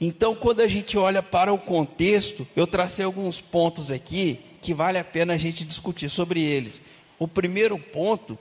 Então, 0.00 0.34
quando 0.34 0.60
a 0.60 0.68
gente 0.68 0.96
olha 0.96 1.22
para 1.22 1.52
o 1.52 1.58
contexto, 1.58 2.48
eu 2.56 2.66
tracei 2.66 3.04
alguns 3.04 3.38
pontos 3.38 3.90
aqui 3.90 4.40
que 4.62 4.72
vale 4.72 4.98
a 4.98 5.04
pena 5.04 5.34
a 5.34 5.38
gente 5.38 5.62
discutir 5.64 6.08
sobre 6.08 6.42
eles. 6.42 6.80
O 7.18 7.28
primeiro 7.28 7.78
ponto 7.78 8.38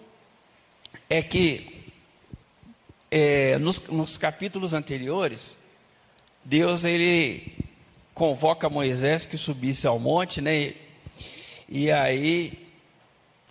é 1.10 1.22
que 1.22 1.92
é, 3.12 3.58
nos, 3.58 3.82
nos 3.90 4.18
capítulos 4.18 4.74
anteriores, 4.74 5.58
Deus 6.46 6.86
ele 6.86 7.69
convoca 8.20 8.70
Moisés 8.70 9.26
que 9.26 9.38
subisse 9.38 9.88
ao 9.88 9.98
monte, 9.98 10.42
né? 10.42 10.74
E 11.70 11.90
aí, 11.90 12.68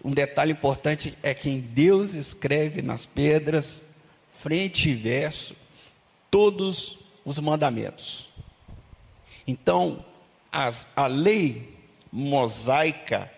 um 0.05 0.11
detalhe 0.11 0.53
importante 0.53 1.17
é 1.23 1.33
que 1.33 1.59
Deus 1.59 2.13
escreve 2.13 2.83
nas 2.83 3.07
pedras, 3.07 3.87
frente 4.31 4.91
e 4.91 4.95
verso, 4.95 5.57
todos 6.31 6.99
os 7.25 7.39
mandamentos. 7.39 8.29
Então, 9.47 10.05
as, 10.53 10.87
a 10.95 11.07
lei 11.07 11.75
mosaica 12.13 13.33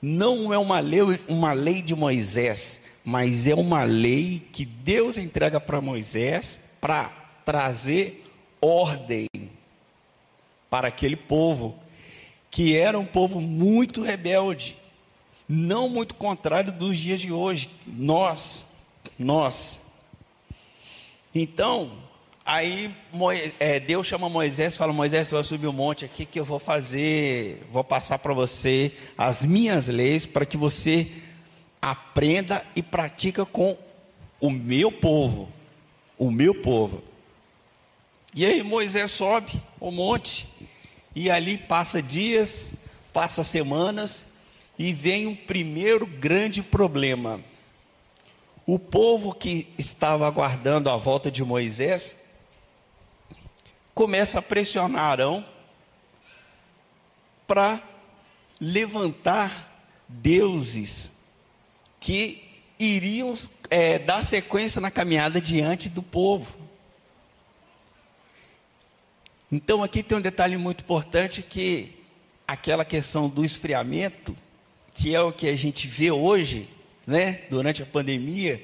não 0.00 0.54
é 0.54 0.58
uma 0.58 0.78
lei, 0.78 1.00
uma 1.26 1.52
lei 1.52 1.82
de 1.82 1.96
Moisés, 1.96 2.82
mas 3.04 3.48
é 3.48 3.56
uma 3.56 3.82
lei 3.82 4.40
que 4.52 4.64
Deus 4.64 5.18
entrega 5.18 5.58
para 5.58 5.80
Moisés 5.80 6.60
para 6.80 7.08
trazer 7.44 8.24
ordem 8.60 9.26
para 10.76 10.88
aquele 10.88 11.16
povo, 11.16 11.74
que 12.50 12.76
era 12.76 12.98
um 12.98 13.06
povo 13.06 13.40
muito 13.40 14.02
rebelde, 14.02 14.76
não 15.48 15.88
muito 15.88 16.14
contrário 16.14 16.70
dos 16.70 16.98
dias 16.98 17.18
de 17.18 17.32
hoje. 17.32 17.70
Nós, 17.86 18.66
nós. 19.18 19.80
Então, 21.34 21.92
aí 22.44 22.94
é, 23.58 23.80
Deus 23.80 24.06
chama 24.06 24.28
Moisés 24.28 24.76
fala: 24.76 24.92
Moisés, 24.92 25.28
você 25.28 25.34
vai 25.34 25.44
subir 25.44 25.66
um 25.66 25.72
monte 25.72 26.04
aqui 26.04 26.26
que 26.26 26.38
eu 26.38 26.44
vou 26.44 26.58
fazer, 26.58 27.66
vou 27.72 27.82
passar 27.82 28.18
para 28.18 28.34
você 28.34 28.92
as 29.16 29.46
minhas 29.46 29.88
leis 29.88 30.26
para 30.26 30.44
que 30.44 30.58
você 30.58 31.10
aprenda 31.80 32.62
e 32.76 32.82
pratica 32.82 33.46
com 33.46 33.78
o 34.38 34.50
meu 34.50 34.92
povo, 34.92 35.48
o 36.18 36.30
meu 36.30 36.54
povo. 36.54 37.02
E 38.34 38.44
aí 38.44 38.62
Moisés 38.62 39.10
sobe 39.12 39.52
o 39.80 39.90
monte 39.90 40.46
e 41.16 41.30
ali 41.30 41.56
passa 41.56 42.02
dias, 42.02 42.70
passa 43.10 43.42
semanas 43.42 44.26
e 44.78 44.92
vem 44.92 45.26
o 45.26 45.34
primeiro 45.34 46.06
grande 46.06 46.62
problema. 46.62 47.40
O 48.66 48.78
povo 48.78 49.32
que 49.32 49.72
estava 49.78 50.26
aguardando 50.26 50.90
a 50.90 50.96
volta 50.98 51.30
de 51.30 51.42
Moisés 51.42 52.14
começa 53.94 54.40
a 54.40 54.42
pressionar 54.42 55.04
Arão 55.04 55.46
para 57.46 57.82
levantar 58.60 59.88
deuses 60.06 61.10
que 61.98 62.46
iriam 62.78 63.32
é, 63.70 63.98
dar 63.98 64.22
sequência 64.22 64.82
na 64.82 64.90
caminhada 64.90 65.40
diante 65.40 65.88
do 65.88 66.02
povo. 66.02 66.65
Então 69.50 69.82
aqui 69.82 70.02
tem 70.02 70.18
um 70.18 70.20
detalhe 70.20 70.56
muito 70.56 70.82
importante 70.82 71.40
que 71.40 71.94
aquela 72.46 72.84
questão 72.84 73.28
do 73.28 73.44
esfriamento, 73.44 74.36
que 74.92 75.14
é 75.14 75.20
o 75.20 75.32
que 75.32 75.48
a 75.48 75.56
gente 75.56 75.86
vê 75.86 76.10
hoje, 76.10 76.68
né, 77.06 77.42
durante 77.48 77.82
a 77.82 77.86
pandemia, 77.86 78.60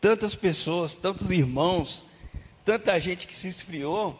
tantas 0.00 0.34
pessoas, 0.34 0.94
tantos 0.94 1.30
irmãos, 1.30 2.02
tanta 2.64 2.98
gente 2.98 3.26
que 3.26 3.34
se 3.34 3.48
esfriou, 3.48 4.18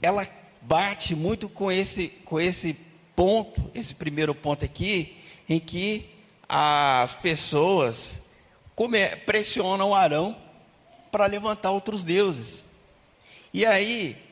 ela 0.00 0.26
bate 0.62 1.14
muito 1.14 1.48
com 1.48 1.70
esse 1.70 2.08
com 2.24 2.40
esse 2.40 2.74
ponto, 3.14 3.70
esse 3.74 3.94
primeiro 3.94 4.34
ponto 4.34 4.64
aqui, 4.64 5.16
em 5.46 5.58
que 5.60 6.08
as 6.48 7.14
pessoas 7.14 8.20
pressionam 9.26 9.94
Arão 9.94 10.36
para 11.12 11.26
levantar 11.26 11.70
outros 11.70 12.02
deuses. 12.02 12.64
E 13.52 13.64
aí 13.64 14.23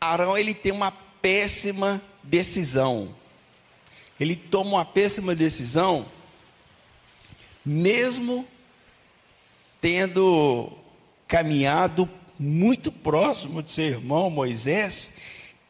Arão 0.00 0.36
ele 0.36 0.54
tem 0.54 0.72
uma 0.72 0.90
péssima 0.90 2.02
decisão. 2.22 3.14
Ele 4.18 4.34
toma 4.34 4.70
uma 4.70 4.84
péssima 4.84 5.34
decisão, 5.34 6.06
mesmo 7.64 8.46
tendo 9.80 10.72
caminhado 11.26 12.08
muito 12.38 12.90
próximo 12.90 13.62
de 13.62 13.70
seu 13.70 13.84
irmão 13.84 14.30
Moisés 14.30 15.12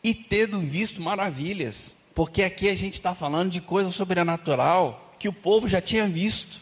e 0.02 0.14
tendo 0.14 0.60
visto 0.60 1.02
maravilhas, 1.02 1.96
porque 2.14 2.42
aqui 2.42 2.68
a 2.68 2.74
gente 2.74 2.94
está 2.94 3.14
falando 3.14 3.50
de 3.50 3.60
coisa 3.60 3.90
sobrenatural 3.90 5.14
que 5.18 5.28
o 5.28 5.32
povo 5.32 5.66
já 5.66 5.80
tinha 5.80 6.06
visto, 6.06 6.60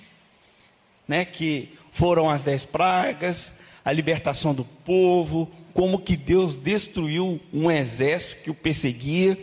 né? 1.06 1.24
Que 1.24 1.74
foram 1.92 2.28
as 2.28 2.44
dez 2.44 2.64
pragas, 2.64 3.54
a 3.84 3.92
libertação 3.92 4.54
do 4.54 4.64
povo, 4.64 5.50
como 5.76 5.98
que 5.98 6.16
Deus 6.16 6.56
destruiu 6.56 7.38
um 7.52 7.70
exército 7.70 8.42
que 8.42 8.50
o 8.50 8.54
perseguia 8.54 9.38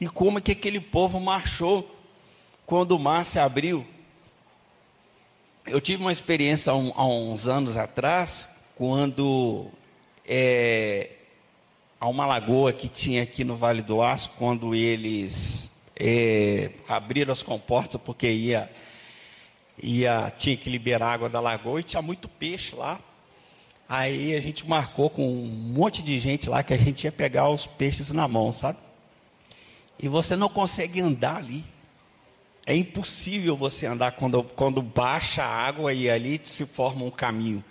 e 0.00 0.08
como 0.08 0.42
que 0.42 0.50
aquele 0.50 0.80
povo 0.80 1.20
marchou 1.20 1.88
quando 2.66 2.96
o 2.96 2.98
mar 2.98 3.24
se 3.24 3.38
abriu. 3.38 3.86
Eu 5.64 5.80
tive 5.80 6.02
uma 6.02 6.10
experiência 6.10 6.72
há, 6.72 6.76
um, 6.76 6.92
há 6.96 7.06
uns 7.06 7.46
anos 7.46 7.76
atrás, 7.76 8.48
quando 8.74 9.68
é, 10.26 11.10
há 12.00 12.08
uma 12.08 12.26
lagoa 12.26 12.72
que 12.72 12.88
tinha 12.88 13.22
aqui 13.22 13.44
no 13.44 13.54
Vale 13.54 13.82
do 13.82 14.02
Aço, 14.02 14.30
quando 14.36 14.74
eles 14.74 15.70
é, 15.94 16.72
abriram 16.88 17.32
as 17.32 17.44
comportas 17.44 18.02
porque 18.02 18.28
ia, 18.28 18.68
ia, 19.80 20.28
tinha 20.36 20.56
que 20.56 20.68
liberar 20.68 21.12
água 21.12 21.28
da 21.28 21.38
lagoa 21.38 21.78
e 21.78 21.84
tinha 21.84 22.02
muito 22.02 22.28
peixe 22.28 22.74
lá. 22.74 23.00
Aí 23.94 24.34
a 24.34 24.40
gente 24.40 24.66
marcou 24.66 25.10
com 25.10 25.28
um 25.28 25.44
monte 25.44 26.02
de 26.02 26.18
gente 26.18 26.48
lá 26.48 26.62
que 26.62 26.72
a 26.72 26.78
gente 26.78 27.04
ia 27.04 27.12
pegar 27.12 27.50
os 27.50 27.66
peixes 27.66 28.10
na 28.10 28.26
mão, 28.26 28.50
sabe? 28.50 28.78
E 30.02 30.08
você 30.08 30.34
não 30.34 30.48
consegue 30.48 31.02
andar 31.02 31.36
ali. 31.36 31.62
É 32.64 32.74
impossível 32.74 33.54
você 33.54 33.84
andar 33.84 34.12
quando, 34.12 34.42
quando 34.44 34.80
baixa 34.80 35.44
a 35.44 35.46
água 35.46 35.92
e 35.92 36.08
ali 36.08 36.40
se 36.42 36.64
forma 36.64 37.04
um 37.04 37.10
caminho. 37.10 37.62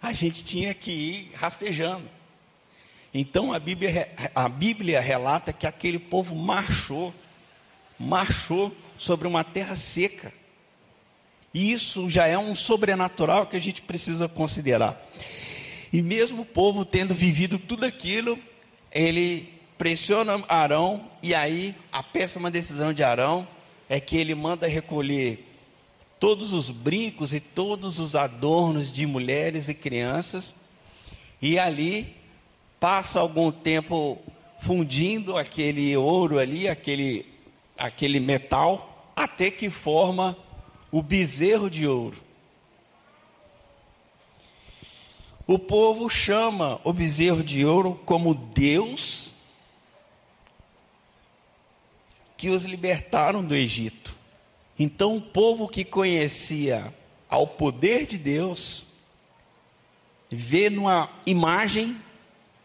A 0.00 0.12
gente 0.12 0.44
tinha 0.44 0.72
que 0.74 0.92
ir 0.92 1.30
rastejando. 1.34 2.08
Então 3.12 3.52
a 3.52 3.58
Bíblia, 3.58 4.08
a 4.32 4.48
Bíblia 4.48 5.00
relata 5.00 5.52
que 5.52 5.66
aquele 5.66 5.98
povo 5.98 6.36
marchou, 6.36 7.12
marchou 7.98 8.72
sobre 8.96 9.26
uma 9.26 9.42
terra 9.42 9.74
seca. 9.74 10.32
E 11.52 11.72
isso 11.72 12.08
já 12.08 12.28
é 12.28 12.38
um 12.38 12.54
sobrenatural 12.54 13.48
que 13.48 13.56
a 13.56 13.60
gente 13.60 13.82
precisa 13.82 14.28
considerar. 14.28 15.04
E 15.94 16.02
mesmo 16.02 16.42
o 16.42 16.44
povo 16.44 16.84
tendo 16.84 17.14
vivido 17.14 17.56
tudo 17.56 17.84
aquilo, 17.86 18.36
ele 18.90 19.48
pressiona 19.78 20.42
Arão, 20.48 21.08
e 21.22 21.32
aí 21.32 21.72
a 21.92 22.02
péssima 22.02 22.50
decisão 22.50 22.92
de 22.92 23.04
Arão 23.04 23.46
é 23.88 24.00
que 24.00 24.16
ele 24.16 24.34
manda 24.34 24.66
recolher 24.66 25.46
todos 26.18 26.52
os 26.52 26.68
brincos 26.68 27.32
e 27.32 27.38
todos 27.38 28.00
os 28.00 28.16
adornos 28.16 28.90
de 28.90 29.06
mulheres 29.06 29.68
e 29.68 29.74
crianças, 29.74 30.52
e 31.40 31.60
ali 31.60 32.12
passa 32.80 33.20
algum 33.20 33.52
tempo 33.52 34.18
fundindo 34.62 35.38
aquele 35.38 35.96
ouro 35.96 36.40
ali, 36.40 36.68
aquele, 36.68 37.24
aquele 37.78 38.18
metal, 38.18 39.12
até 39.14 39.48
que 39.48 39.70
forma 39.70 40.36
o 40.90 41.00
bezerro 41.00 41.70
de 41.70 41.86
ouro. 41.86 42.23
O 45.46 45.58
povo 45.58 46.08
chama 46.08 46.80
o 46.84 46.92
bezerro 46.92 47.42
de 47.42 47.64
ouro 47.64 48.00
como 48.06 48.34
Deus 48.34 49.34
que 52.36 52.48
os 52.48 52.64
libertaram 52.64 53.44
do 53.44 53.54
Egito. 53.54 54.16
Então, 54.78 55.16
o 55.16 55.20
povo 55.20 55.68
que 55.68 55.84
conhecia 55.84 56.92
ao 57.28 57.46
poder 57.46 58.06
de 58.06 58.18
Deus, 58.18 58.84
vê 60.30 60.68
numa 60.68 61.10
imagem 61.26 62.00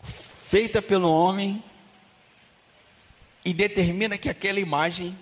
feita 0.03 0.81
pelo 0.81 1.11
homem 1.11 1.63
e 3.43 3.53
determina 3.53 4.17
que 4.17 4.29
aquela 4.29 4.59
imagem 4.59 5.17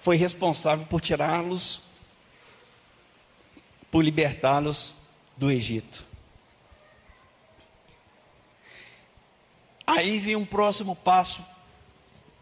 foi 0.00 0.16
responsável 0.16 0.86
por 0.86 1.00
tirá-los, 1.00 1.80
por 3.90 4.02
libertá-los 4.04 4.94
do 5.36 5.50
Egito. 5.50 6.07
Aí 9.88 10.20
vem 10.20 10.36
um 10.36 10.44
próximo 10.44 10.94
passo 10.94 11.42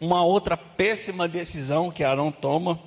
uma 0.00 0.22
outra 0.24 0.56
péssima 0.56 1.26
decisão 1.26 1.90
que 1.92 2.04
Arão 2.04 2.30
toma, 2.30 2.80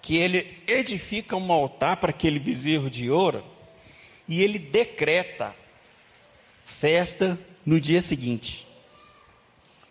que 0.00 0.16
ele 0.16 0.62
edifica 0.66 1.34
um 1.34 1.50
altar 1.50 1.96
para 1.96 2.10
aquele 2.10 2.38
bezerro 2.38 2.88
de 2.88 3.10
ouro 3.10 3.42
e 4.28 4.42
ele 4.42 4.58
decreta 4.58 5.56
festa 6.64 7.38
no 7.64 7.80
dia 7.80 8.00
seguinte. 8.00 8.66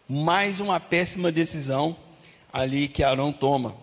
Mais 0.08 0.60
uma 0.60 0.80
péssima 0.80 1.32
decisão 1.32 1.98
ali 2.54 2.88
que 2.88 3.04
Arão 3.04 3.34
toma. 3.34 3.76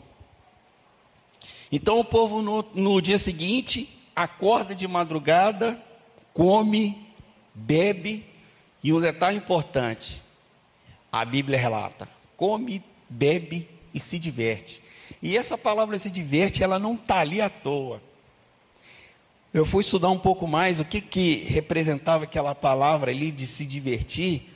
Então 1.71 1.99
o 1.99 2.05
povo 2.05 2.43
no, 2.43 2.65
no 2.75 3.03
dia 3.03 3.19
seguinte 3.19 3.89
acorda 4.15 4.73
de 4.73 4.89
madrugada, 4.89 5.81
come, 6.33 6.97
bebe, 7.53 8.25
e 8.87 8.93
um 8.93 9.01
detalhe 9.01 9.37
importante: 9.37 10.23
a 11.11 11.25
Bíblia 11.25 11.59
relata, 11.59 12.09
come, 12.37 12.81
bebe 13.09 13.69
e 13.93 13.99
se 13.99 14.17
diverte. 14.17 14.81
E 15.21 15.37
essa 15.37 15.59
palavra 15.59 15.99
se 15.99 16.09
diverte, 16.09 16.63
ela 16.63 16.79
não 16.79 16.95
está 16.95 17.19
ali 17.19 17.41
à 17.41 17.51
toa. 17.51 18.01
Eu 19.53 19.67
fui 19.67 19.81
estudar 19.81 20.09
um 20.11 20.19
pouco 20.19 20.47
mais 20.47 20.79
o 20.79 20.85
que, 20.85 21.01
que 21.01 21.43
representava 21.49 22.25
aquela 22.25 22.55
palavra 22.55 23.11
ali 23.11 23.33
de 23.33 23.45
se 23.45 23.67
divertir. 23.67 24.55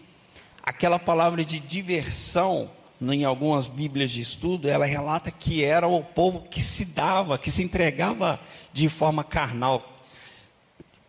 Aquela 0.63 1.01
palavra 1.01 1.45
de 1.45 1.59
diversão, 1.59 2.71
em 3.01 3.25
algumas 3.25 3.67
Bíblias 3.67 4.13
de 4.13 4.21
estudo, 4.21 4.69
ela 4.69 4.87
relata 4.87 5.33
que 5.33 5.65
era 5.65 5.89
o 5.89 6.05
povo 6.05 6.43
que 6.49 6.63
se 6.63 6.85
dava, 6.85 7.37
que 7.37 7.51
se 7.51 7.65
entregava 7.65 8.39
de 8.73 8.89
forma 8.89 9.25
carnal 9.25 10.05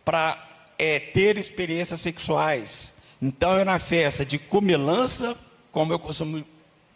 para 0.04 0.44
é, 0.76 0.98
ter 0.98 1.38
experiências 1.38 2.00
sexuais. 2.00 2.91
Então 3.22 3.52
era 3.52 3.64
na 3.64 3.78
festa 3.78 4.26
de 4.26 4.36
comelança, 4.36 5.38
como 5.70 5.92
eu 5.92 5.98
costumo 6.00 6.44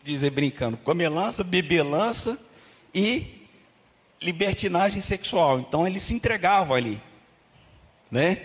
dizer 0.03 0.31
brincando, 0.31 0.77
comelança, 0.79 1.45
bebelança 1.45 2.37
e 2.93 3.47
libertinagem 4.21 5.01
sexual. 5.01 5.61
Então 5.61 5.87
eles 5.87 6.03
se 6.03 6.12
entregavam 6.12 6.75
ali, 6.75 7.01
né? 8.11 8.45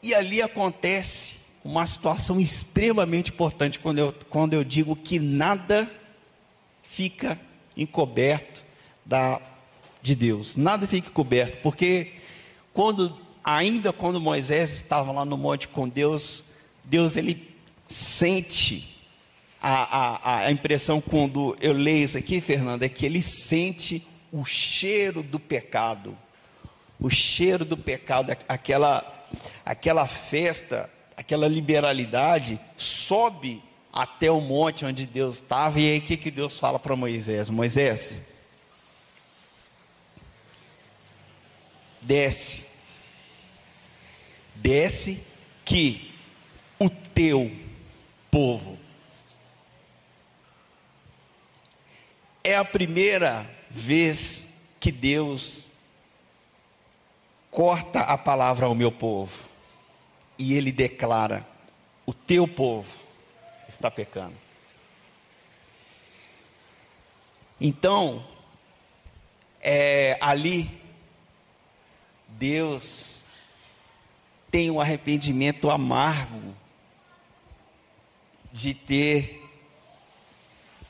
E 0.00 0.14
ali 0.14 0.40
acontece 0.40 1.34
uma 1.64 1.84
situação 1.84 2.38
extremamente 2.38 3.32
importante 3.32 3.80
quando 3.80 3.98
eu, 3.98 4.14
quando 4.30 4.54
eu 4.54 4.62
digo 4.62 4.94
que 4.94 5.18
nada 5.18 5.90
fica 6.84 7.36
encoberto 7.76 8.64
da, 9.04 9.40
de 10.00 10.14
Deus, 10.14 10.56
nada 10.56 10.86
fica 10.86 11.08
encoberto, 11.08 11.60
porque 11.60 12.12
quando 12.72 13.26
ainda 13.48 13.94
quando 13.94 14.20
Moisés 14.20 14.74
estava 14.74 15.10
lá 15.10 15.24
no 15.24 15.38
monte 15.38 15.68
com 15.68 15.88
Deus, 15.88 16.44
Deus 16.84 17.16
ele 17.16 17.56
sente 17.88 18.94
a, 19.58 19.98
a, 19.98 20.38
a 20.40 20.52
impressão 20.52 21.00
quando 21.00 21.56
eu 21.58 21.72
leio 21.72 22.04
isso 22.04 22.18
aqui, 22.18 22.42
Fernando, 22.42 22.82
é 22.82 22.90
que 22.90 23.06
ele 23.06 23.22
sente 23.22 24.06
o 24.30 24.44
cheiro 24.44 25.22
do 25.22 25.40
pecado. 25.40 26.16
O 27.00 27.08
cheiro 27.08 27.64
do 27.64 27.76
pecado, 27.76 28.36
aquela, 28.46 29.26
aquela 29.64 30.06
festa, 30.06 30.90
aquela 31.16 31.48
liberalidade, 31.48 32.60
sobe 32.76 33.62
até 33.90 34.30
o 34.30 34.42
monte 34.42 34.84
onde 34.84 35.06
Deus 35.06 35.36
estava. 35.36 35.80
E 35.80 35.90
aí 35.90 35.98
o 35.98 36.02
que, 36.02 36.18
que 36.18 36.30
Deus 36.30 36.58
fala 36.58 36.78
para 36.78 36.94
Moisés? 36.94 37.48
Moisés, 37.48 38.20
desce, 42.02 42.67
desce 44.62 45.22
que 45.64 46.14
o 46.78 46.88
teu 46.88 47.50
povo 48.30 48.78
é 52.42 52.56
a 52.56 52.64
primeira 52.64 53.48
vez 53.70 54.46
que 54.80 54.90
Deus 54.90 55.70
corta 57.50 58.00
a 58.00 58.16
palavra 58.16 58.66
ao 58.66 58.74
meu 58.74 58.92
povo 58.92 59.48
e 60.38 60.54
ele 60.54 60.72
declara: 60.72 61.46
o 62.06 62.12
teu 62.12 62.46
povo 62.46 62.98
está 63.68 63.90
pecando. 63.90 64.36
Então, 67.60 68.24
é, 69.60 70.16
ali, 70.20 70.80
Deus 72.28 73.24
tem 74.50 74.70
um 74.70 74.80
arrependimento 74.80 75.70
amargo 75.70 76.54
de 78.52 78.74
ter 78.74 79.42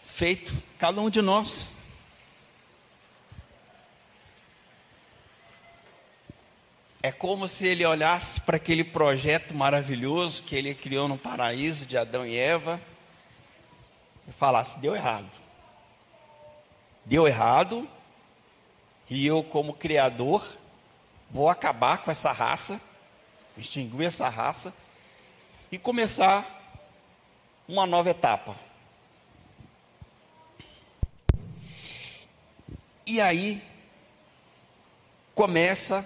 feito 0.04 0.54
cada 0.78 1.00
um 1.00 1.10
de 1.10 1.20
nós. 1.20 1.72
É 7.00 7.12
como 7.12 7.48
se 7.48 7.66
ele 7.66 7.86
olhasse 7.86 8.40
para 8.40 8.56
aquele 8.56 8.82
projeto 8.82 9.54
maravilhoso 9.54 10.42
que 10.42 10.56
ele 10.56 10.74
criou 10.74 11.06
no 11.06 11.16
paraíso 11.16 11.86
de 11.86 11.96
Adão 11.96 12.26
e 12.26 12.36
Eva 12.36 12.80
e 14.26 14.32
falasse: 14.32 14.78
deu 14.80 14.94
errado. 14.94 15.30
Deu 17.04 17.26
errado, 17.26 17.88
e 19.08 19.26
eu, 19.26 19.42
como 19.42 19.72
Criador, 19.72 20.46
vou 21.30 21.48
acabar 21.48 21.98
com 21.98 22.10
essa 22.10 22.32
raça, 22.32 22.78
extinguir 23.58 24.04
essa 24.04 24.28
raça 24.28 24.72
e 25.70 25.78
começar 25.78 26.58
uma 27.68 27.86
nova 27.86 28.10
etapa. 28.10 28.56
E 33.06 33.20
aí 33.20 33.62
começa 35.34 36.04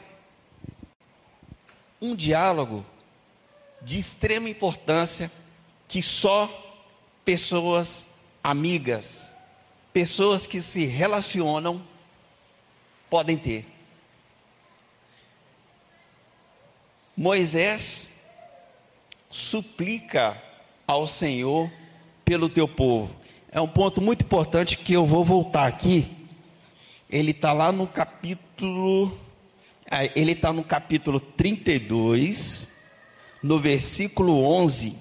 um 2.00 2.14
diálogo 2.14 2.84
de 3.80 3.98
extrema 3.98 4.48
importância 4.48 5.30
que 5.88 6.02
só 6.02 6.48
pessoas 7.24 8.06
amigas, 8.42 9.32
pessoas 9.92 10.46
que 10.46 10.60
se 10.60 10.84
relacionam 10.86 11.84
podem 13.08 13.36
ter. 13.36 13.71
Moisés 17.16 18.08
suplica 19.30 20.40
ao 20.86 21.06
Senhor 21.06 21.70
pelo 22.24 22.48
teu 22.48 22.66
povo. 22.68 23.14
É 23.50 23.60
um 23.60 23.68
ponto 23.68 24.00
muito 24.00 24.24
importante 24.24 24.78
que 24.78 24.92
eu 24.92 25.04
vou 25.04 25.24
voltar 25.24 25.66
aqui 25.66 26.22
ele 27.12 27.32
está 27.32 27.52
lá 27.52 27.70
no 27.70 27.86
capítulo, 27.86 29.14
ah, 29.90 30.02
ele 30.16 30.32
está 30.32 30.50
no 30.50 30.64
capítulo 30.64 31.20
32, 31.20 32.70
no 33.42 33.58
versículo 33.58 34.42
11. 34.42 34.96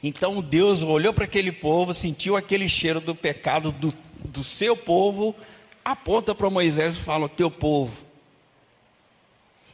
Então 0.00 0.40
Deus 0.40 0.84
olhou 0.84 1.12
para 1.12 1.24
aquele 1.24 1.50
povo, 1.50 1.92
sentiu 1.92 2.36
aquele 2.36 2.68
cheiro 2.68 3.00
do 3.00 3.12
pecado 3.12 3.72
do, 3.72 3.92
do 4.24 4.44
seu 4.44 4.76
povo, 4.76 5.34
aponta 5.84 6.32
para 6.32 6.48
Moisés 6.48 6.96
e 6.96 7.00
fala: 7.00 7.28
Teu 7.28 7.50
povo. 7.50 8.05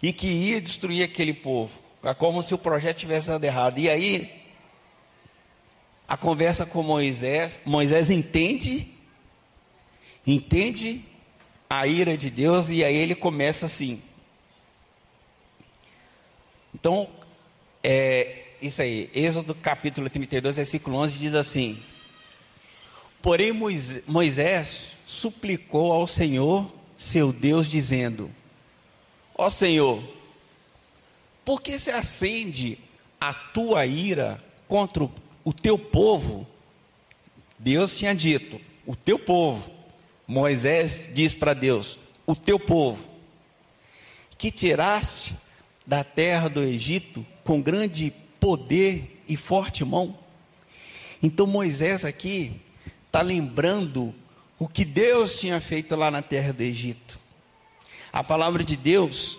E 0.02 0.12
que 0.12 0.26
ia 0.26 0.60
destruir 0.60 1.04
aquele 1.04 1.32
povo. 1.32 1.72
É 2.02 2.12
como 2.12 2.42
se 2.42 2.52
o 2.52 2.58
projeto 2.58 2.98
tivesse 2.98 3.28
dado 3.28 3.44
errado. 3.44 3.78
E 3.78 3.88
aí, 3.88 4.42
a 6.08 6.16
conversa 6.16 6.66
com 6.66 6.82
Moisés, 6.82 7.60
Moisés 7.64 8.10
entende 8.10 8.88
entende 10.26 11.04
a 11.68 11.86
ira 11.86 12.16
de 12.16 12.30
Deus 12.30 12.70
e 12.70 12.84
aí 12.84 12.96
ele 12.96 13.14
começa 13.14 13.66
assim. 13.66 14.02
Então, 16.74 17.08
é, 17.82 18.44
isso 18.60 18.82
aí, 18.82 19.10
Êxodo 19.14 19.54
capítulo 19.54 20.08
32, 20.08 20.56
versículo 20.56 20.96
11 20.98 21.18
diz 21.18 21.34
assim: 21.34 21.82
Porém 23.20 23.52
Moisés 24.06 24.92
suplicou 25.06 25.92
ao 25.92 26.06
Senhor, 26.06 26.70
seu 26.96 27.32
Deus, 27.32 27.68
dizendo: 27.68 28.30
Ó 29.42 29.50
Senhor, 29.50 30.00
por 31.44 31.60
que 31.60 31.76
se 31.76 31.90
acende 31.90 32.78
a 33.20 33.34
tua 33.34 33.84
ira 33.84 34.40
contra 34.68 35.10
o 35.42 35.52
teu 35.52 35.76
povo? 35.76 36.46
Deus 37.58 37.98
tinha 37.98 38.14
dito: 38.14 38.60
o 38.86 38.94
teu 38.94 39.18
povo. 39.18 39.68
Moisés 40.28 41.10
diz 41.12 41.34
para 41.34 41.54
Deus: 41.54 41.98
O 42.24 42.36
teu 42.36 42.56
povo, 42.56 43.04
que 44.38 44.52
tiraste 44.52 45.34
da 45.84 46.04
terra 46.04 46.48
do 46.48 46.62
Egito 46.62 47.26
com 47.42 47.60
grande 47.60 48.12
poder 48.38 49.24
e 49.26 49.36
forte 49.36 49.84
mão. 49.84 50.16
Então 51.20 51.48
Moisés 51.48 52.04
aqui 52.04 52.60
está 53.08 53.22
lembrando 53.22 54.14
o 54.56 54.68
que 54.68 54.84
Deus 54.84 55.40
tinha 55.40 55.60
feito 55.60 55.96
lá 55.96 56.12
na 56.12 56.22
terra 56.22 56.52
do 56.52 56.62
Egito. 56.62 57.21
A 58.12 58.22
palavra 58.22 58.62
de 58.62 58.76
Deus, 58.76 59.38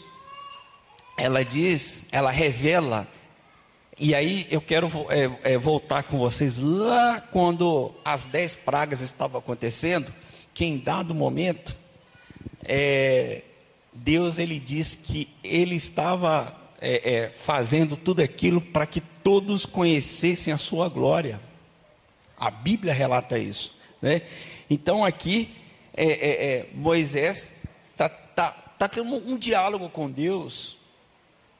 ela 1.15 1.45
diz, 1.45 2.05
ela 2.11 2.31
revela 2.31 3.07
E 3.99 4.15
aí 4.15 4.47
eu 4.49 4.59
quero 4.59 4.89
é, 5.09 5.53
é, 5.53 5.57
voltar 5.59 6.01
com 6.01 6.17
vocês 6.17 6.57
lá 6.57 7.21
quando 7.21 7.93
as 8.03 8.25
dez 8.25 8.55
pragas 8.55 9.01
estavam 9.01 9.37
acontecendo, 9.37 10.11
que 10.55 10.65
em 10.65 10.79
dado 10.79 11.13
momento, 11.13 11.75
é, 12.63 13.43
Deus 13.93 14.39
ele 14.39 14.59
diz 14.59 14.95
que 14.95 15.29
ele 15.43 15.75
estava 15.75 16.59
é, 16.81 17.13
é, 17.13 17.29
fazendo 17.29 17.95
tudo 17.95 18.23
aquilo 18.23 18.59
para 18.59 18.87
que 18.87 19.01
todos 19.23 19.67
conhecessem 19.67 20.51
a 20.51 20.57
sua 20.57 20.89
glória. 20.89 21.39
A 22.35 22.49
Bíblia 22.49 22.91
relata 22.91 23.37
isso. 23.37 23.71
Né? 24.01 24.23
Então 24.67 25.05
aqui 25.05 25.53
é, 25.95 26.65
Moisés 26.73 27.51
está 28.83 28.87
tá, 28.87 28.87
tá 28.87 29.03
tendo 29.03 29.15
um, 29.15 29.37
diálogo 29.37 29.89
com 29.89 30.09
Deus 30.09 30.77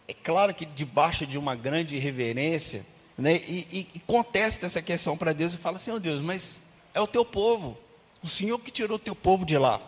é 0.07 0.13
claro 0.13 0.53
que 0.53 0.65
debaixo 0.65 1.25
de 1.25 1.37
uma 1.37 1.55
grande 1.55 1.97
reverência, 1.97 2.85
né, 3.17 3.35
e, 3.47 3.67
e, 3.71 3.87
e 3.95 3.99
contesta 4.01 4.65
essa 4.65 4.81
questão 4.81 5.17
para 5.17 5.33
Deus 5.33 5.53
e 5.53 5.57
fala: 5.57 5.79
Senhor 5.79 5.99
Deus, 5.99 6.21
mas 6.21 6.63
é 6.93 6.99
o 6.99 7.07
teu 7.07 7.23
povo, 7.23 7.77
o 8.21 8.27
Senhor 8.27 8.59
que 8.59 8.71
tirou 8.71 8.97
o 8.97 8.99
teu 8.99 9.15
povo 9.15 9.45
de 9.45 9.57
lá. 9.57 9.81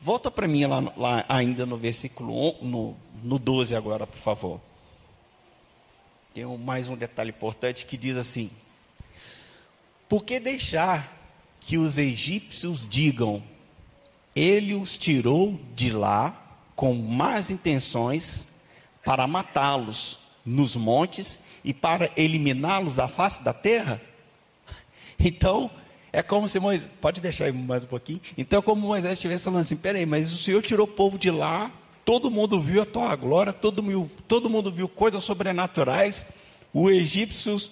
Volta 0.00 0.30
para 0.30 0.48
mim 0.48 0.64
lá, 0.64 0.92
lá, 0.96 1.24
ainda 1.28 1.66
no 1.66 1.76
versículo 1.76 2.56
no, 2.62 2.96
no 3.22 3.38
12 3.38 3.74
agora, 3.74 4.06
por 4.06 4.18
favor. 4.18 4.60
Tem 6.32 6.46
um, 6.46 6.56
mais 6.56 6.88
um 6.88 6.96
detalhe 6.96 7.30
importante 7.30 7.84
que 7.84 7.96
diz 7.96 8.16
assim: 8.16 8.50
Por 10.08 10.24
que 10.24 10.38
deixar 10.38 11.18
que 11.58 11.76
os 11.76 11.98
egípcios 11.98 12.86
digam, 12.88 13.42
ele 14.34 14.74
os 14.74 14.96
tirou 14.96 15.60
de 15.74 15.90
lá 15.90 16.49
com 16.80 16.94
más 16.94 17.50
intenções 17.50 18.48
para 19.04 19.26
matá-los 19.26 20.18
nos 20.46 20.76
montes 20.76 21.42
e 21.62 21.74
para 21.74 22.08
eliminá-los 22.16 22.96
da 22.96 23.06
face 23.06 23.42
da 23.42 23.52
terra? 23.52 24.00
Então, 25.22 25.70
é 26.10 26.22
como 26.22 26.48
se 26.48 26.58
Moisés, 26.58 26.90
pode 26.98 27.20
deixar 27.20 27.44
aí 27.44 27.52
mais 27.52 27.84
um 27.84 27.88
pouquinho. 27.88 28.22
Então, 28.38 28.62
como 28.62 28.86
Moisés 28.86 29.12
estivesse 29.12 29.44
falando 29.44 29.60
assim: 29.60 29.76
peraí, 29.76 30.06
mas 30.06 30.32
o 30.32 30.36
Senhor 30.38 30.62
tirou 30.62 30.86
o 30.86 30.90
povo 30.90 31.18
de 31.18 31.30
lá, 31.30 31.70
todo 32.06 32.30
mundo 32.30 32.58
viu 32.58 32.80
a 32.80 32.86
tua 32.86 33.14
glória, 33.14 33.52
todo, 33.52 33.82
mundo, 33.82 34.10
todo 34.26 34.48
mundo 34.48 34.72
viu 34.72 34.88
coisas 34.88 35.22
sobrenaturais, 35.22 36.24
os 36.72 36.90
egípcios 36.90 37.70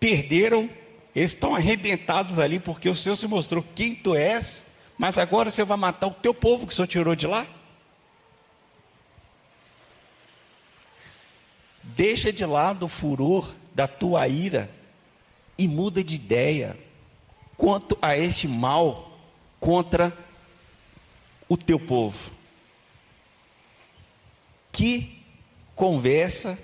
perderam, 0.00 0.70
eles 1.14 1.32
estão 1.32 1.54
arrebentados 1.54 2.38
ali, 2.38 2.58
porque 2.58 2.88
o 2.88 2.96
Senhor 2.96 3.16
se 3.16 3.26
mostrou 3.26 3.62
quem 3.74 3.94
tu 3.94 4.14
és, 4.14 4.64
mas 4.96 5.18
agora 5.18 5.50
você 5.50 5.62
vai 5.62 5.76
matar 5.76 6.06
o 6.06 6.12
teu 6.12 6.32
povo 6.32 6.66
que 6.66 6.72
o 6.72 6.74
Senhor 6.74 6.88
tirou 6.88 7.14
de 7.14 7.26
lá? 7.26 7.46
Deixa 11.98 12.32
de 12.32 12.46
lado 12.46 12.86
o 12.86 12.88
furor 12.88 13.52
da 13.74 13.88
tua 13.88 14.28
ira 14.28 14.70
e 15.58 15.66
muda 15.66 16.04
de 16.04 16.14
ideia 16.14 16.78
quanto 17.56 17.98
a 18.00 18.16
este 18.16 18.46
mal 18.46 19.18
contra 19.58 20.16
o 21.48 21.56
teu 21.56 21.80
povo. 21.80 22.30
Que 24.70 25.24
conversa 25.74 26.56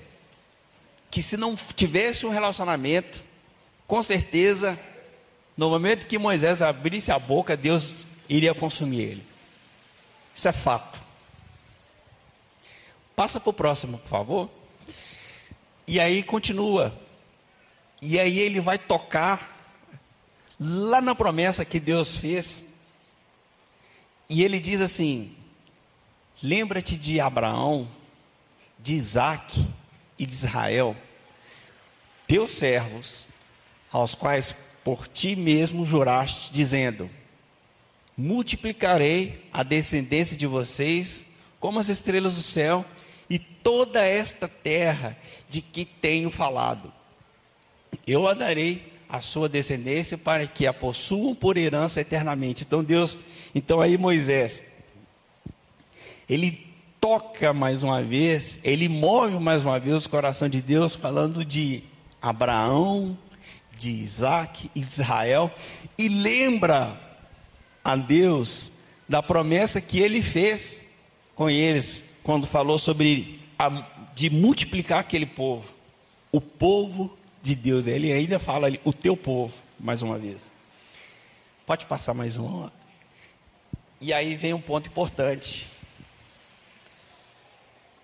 que 1.11 1.21
se 1.21 1.37
não 1.37 1.57
tivesse 1.57 2.25
um 2.25 2.31
relacionamento, 2.31 3.25
com 3.89 4.01
certeza, 4.05 4.79
no 5.57 5.69
momento 5.69 6.07
que 6.07 6.17
Moisés 6.17 6.63
abrisse 6.63 7.11
a 7.11 7.19
boca, 7.19 7.57
Deus 7.57 8.07
iria 8.29 8.55
consumir 8.55 9.01
ele. 9.01 9.27
Isso 10.33 10.47
é 10.47 10.53
fato. 10.53 11.03
Passa 13.17 13.41
para 13.41 13.51
o 13.51 13.53
próximo, 13.53 13.99
por 13.99 14.09
favor. 14.09 14.64
E 15.87 16.01
aí 16.01 16.23
continua. 16.23 16.99
E 18.01 18.19
aí 18.19 18.39
ele 18.39 18.61
vai 18.61 18.79
tocar 18.79 19.55
lá 20.59 21.01
na 21.01 21.15
promessa 21.15 21.65
que 21.65 21.81
Deus 21.81 22.17
fez. 22.17 22.65
E 24.29 24.43
ele 24.43 24.61
diz 24.61 24.81
assim: 24.81 25.35
Lembra-te 26.43 26.97
de 26.97 27.21
Abraão, 27.21 27.89
de 28.79 28.95
Isaac 28.95 29.67
e 30.19 30.27
de 30.27 30.35
Israel, 30.35 30.97
teus 32.27 32.51
servos, 32.51 33.27
aos 33.91 34.15
quais 34.15 34.55
por 34.83 35.09
ti 35.09 35.37
mesmo 35.37 35.85
juraste, 35.85 36.53
dizendo: 36.53 37.11
Multiplicarei 38.17 39.49
a 39.53 39.63
descendência 39.63 40.37
de 40.37 40.47
vocês 40.47 41.25
como 41.59 41.79
as 41.79 41.89
estrelas 41.89 42.37
do 42.37 42.43
céu 42.43 42.85
e 43.29 43.39
toda 43.39 44.05
esta 44.05 44.49
terra 44.49 45.17
de 45.49 45.61
que 45.61 45.85
tenho 45.85 46.31
falado. 46.31 46.93
Eu 48.07 48.27
a 48.27 48.35
darei 48.35 48.93
à 49.09 49.21
sua 49.21 49.49
descendência 49.49 50.19
para 50.19 50.47
que 50.47 50.67
a 50.67 50.73
possuam 50.73 51.35
por 51.35 51.57
herança 51.57 52.01
eternamente. 52.01 52.65
Então 52.65 52.83
Deus, 52.83 53.19
então 53.55 53.81
aí 53.81 53.97
Moisés, 53.97 54.65
ele 56.29 56.67
toca 57.01 57.53
mais 57.53 57.83
uma 57.83 58.03
vez, 58.03 58.61
ele 58.65 58.89
move 58.89 59.39
mais 59.39 59.63
uma 59.63 59.79
vez 59.79 60.07
o 60.07 60.11
coração 60.11 60.49
de 60.49 60.61
Deus 60.61 60.95
falando 60.95 61.45
de 61.45 61.85
Abraão, 62.21 63.17
de 63.77 63.91
Isaac 63.91 64.71
e 64.75 64.81
de 64.81 64.87
Israel 64.87 65.51
e 65.99 66.09
lembra 66.09 67.01
a 67.85 67.97
Deus 67.97 68.73
da 69.09 69.23
promessa 69.23 69.81
que 69.81 69.99
ele 69.99 70.23
fez 70.23 70.81
com 71.35 71.51
eles 71.51 72.05
quando 72.25 72.47
falou 72.47 72.79
sobre 72.79 73.39
a, 73.59 73.69
de 74.15 74.31
multiplicar 74.31 75.01
aquele 75.01 75.27
povo, 75.27 75.73
o 76.33 76.41
povo 76.41 77.17
de 77.43 77.55
Deus. 77.55 77.87
Ele 77.87 78.11
ainda 78.11 78.39
fala 78.39 78.67
ali, 78.67 78.81
o 78.83 78.93
teu 78.93 79.17
povo, 79.17 79.55
mais 79.79 80.03
uma 80.03 80.19
vez. 80.19 80.51
Pode 81.67 81.85
passar 81.85 82.15
mais 82.15 82.37
uma. 82.39 82.73
E 84.01 84.13
aí 84.13 84.35
vem 84.35 84.55
um 84.55 84.61
ponto 84.61 84.89
importante. 84.89 85.71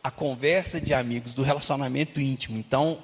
A 0.05 0.11
conversa 0.11 0.81
de 0.81 0.93
amigos, 0.93 1.35
do 1.35 1.43
relacionamento 1.43 2.21
íntimo. 2.21 2.59
Então, 2.59 3.03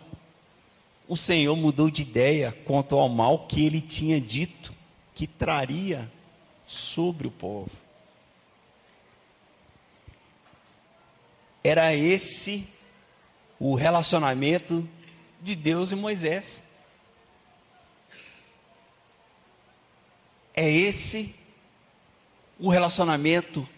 o 1.09 1.17
Senhor 1.17 1.57
mudou 1.57 1.91
de 1.91 2.03
ideia 2.03 2.53
quanto 2.65 2.95
ao 2.95 3.09
mal 3.09 3.47
que 3.47 3.65
ele 3.65 3.81
tinha 3.81 4.21
dito 4.21 4.75
que 5.15 5.27
traria 5.27 6.11
sobre 6.67 7.27
o 7.27 7.31
povo. 7.31 7.86
Era 11.67 11.93
esse 11.93 12.65
o 13.59 13.75
relacionamento 13.75 14.89
de 15.43 15.57
Deus 15.57 15.91
e 15.91 15.97
Moisés. 15.97 16.65
É 20.55 20.71
esse 20.71 21.35
o 22.57 22.71
relacionamento 22.71 23.69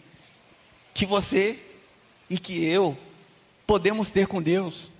que 0.93 1.03
você 1.03 1.59
e 2.29 2.37
que 2.37 2.63
eu 2.63 2.95
podemos 3.65 4.11
ter 4.11 4.27
com 4.27 4.39
Deus. 4.39 4.91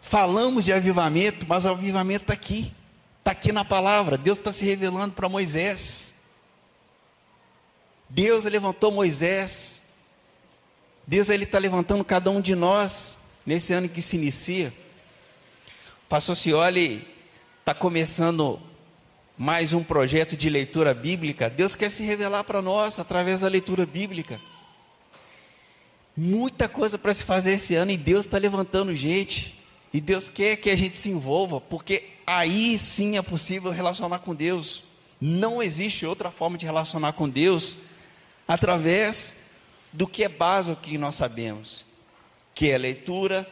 Falamos 0.00 0.64
de 0.64 0.72
avivamento, 0.72 1.44
mas 1.46 1.66
o 1.66 1.68
avivamento 1.68 2.24
está 2.24 2.32
aqui, 2.32 2.74
está 3.18 3.32
aqui 3.32 3.52
na 3.52 3.62
palavra. 3.62 4.16
Deus 4.16 4.38
está 4.38 4.50
se 4.50 4.64
revelando 4.64 5.12
para 5.12 5.28
Moisés. 5.28 6.14
Deus 8.08 8.46
levantou 8.46 8.90
Moisés 8.90 9.81
Deus 11.06 11.28
ele 11.28 11.44
está 11.44 11.58
levantando 11.58 12.04
cada 12.04 12.30
um 12.30 12.40
de 12.40 12.54
nós 12.54 13.16
nesse 13.44 13.72
ano 13.72 13.88
que 13.88 14.00
se 14.00 14.16
inicia. 14.16 14.72
Pastor 16.08 16.36
Cioli 16.36 17.06
está 17.60 17.74
começando 17.74 18.60
mais 19.36 19.72
um 19.72 19.82
projeto 19.82 20.36
de 20.36 20.48
leitura 20.48 20.94
bíblica. 20.94 21.50
Deus 21.50 21.74
quer 21.74 21.90
se 21.90 22.04
revelar 22.04 22.44
para 22.44 22.62
nós 22.62 22.98
através 22.98 23.40
da 23.40 23.48
leitura 23.48 23.84
bíblica. 23.84 24.40
Muita 26.16 26.68
coisa 26.68 26.98
para 26.98 27.14
se 27.14 27.24
fazer 27.24 27.54
esse 27.54 27.74
ano 27.74 27.90
e 27.90 27.96
Deus 27.96 28.26
está 28.26 28.38
levantando 28.38 28.94
gente. 28.94 29.58
E 29.92 30.00
Deus 30.00 30.28
quer 30.28 30.56
que 30.56 30.70
a 30.70 30.76
gente 30.76 30.98
se 30.98 31.10
envolva, 31.10 31.60
porque 31.60 32.04
aí 32.26 32.78
sim 32.78 33.18
é 33.18 33.22
possível 33.22 33.70
relacionar 33.70 34.20
com 34.20 34.34
Deus. 34.34 34.84
Não 35.20 35.62
existe 35.62 36.06
outra 36.06 36.30
forma 36.30 36.56
de 36.56 36.64
relacionar 36.64 37.12
com 37.12 37.28
Deus 37.28 37.76
através 38.46 39.36
do 39.92 40.06
que 40.06 40.24
é 40.24 40.28
básico 40.28 40.80
que 40.80 40.96
nós 40.96 41.14
sabemos, 41.14 41.84
que 42.54 42.70
é 42.70 42.74
a 42.74 42.78
leitura, 42.78 43.48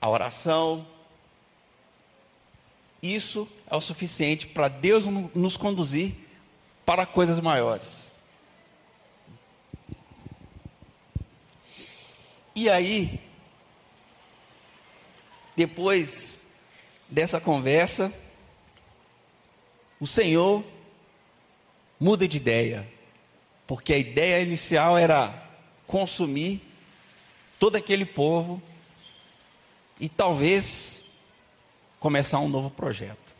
a 0.00 0.08
oração. 0.08 0.86
Isso 3.00 3.48
é 3.70 3.76
o 3.76 3.80
suficiente 3.80 4.48
para 4.48 4.68
Deus 4.68 5.06
nos 5.06 5.56
conduzir 5.56 6.14
para 6.84 7.06
coisas 7.06 7.38
maiores. 7.38 8.12
E 12.54 12.68
aí, 12.68 13.20
depois 15.56 16.40
dessa 17.08 17.40
conversa, 17.40 18.12
o 19.98 20.06
Senhor 20.06 20.64
muda 21.98 22.26
de 22.26 22.36
ideia 22.36 22.92
porque 23.66 23.92
a 23.92 23.98
ideia 23.98 24.42
inicial 24.42 24.98
era 24.98 25.48
consumir 25.86 26.60
todo 27.58 27.76
aquele 27.76 28.04
povo 28.04 28.62
e 30.00 30.08
talvez 30.08 31.04
começar 32.00 32.40
um 32.40 32.48
novo 32.48 32.70
projeto. 32.70 33.32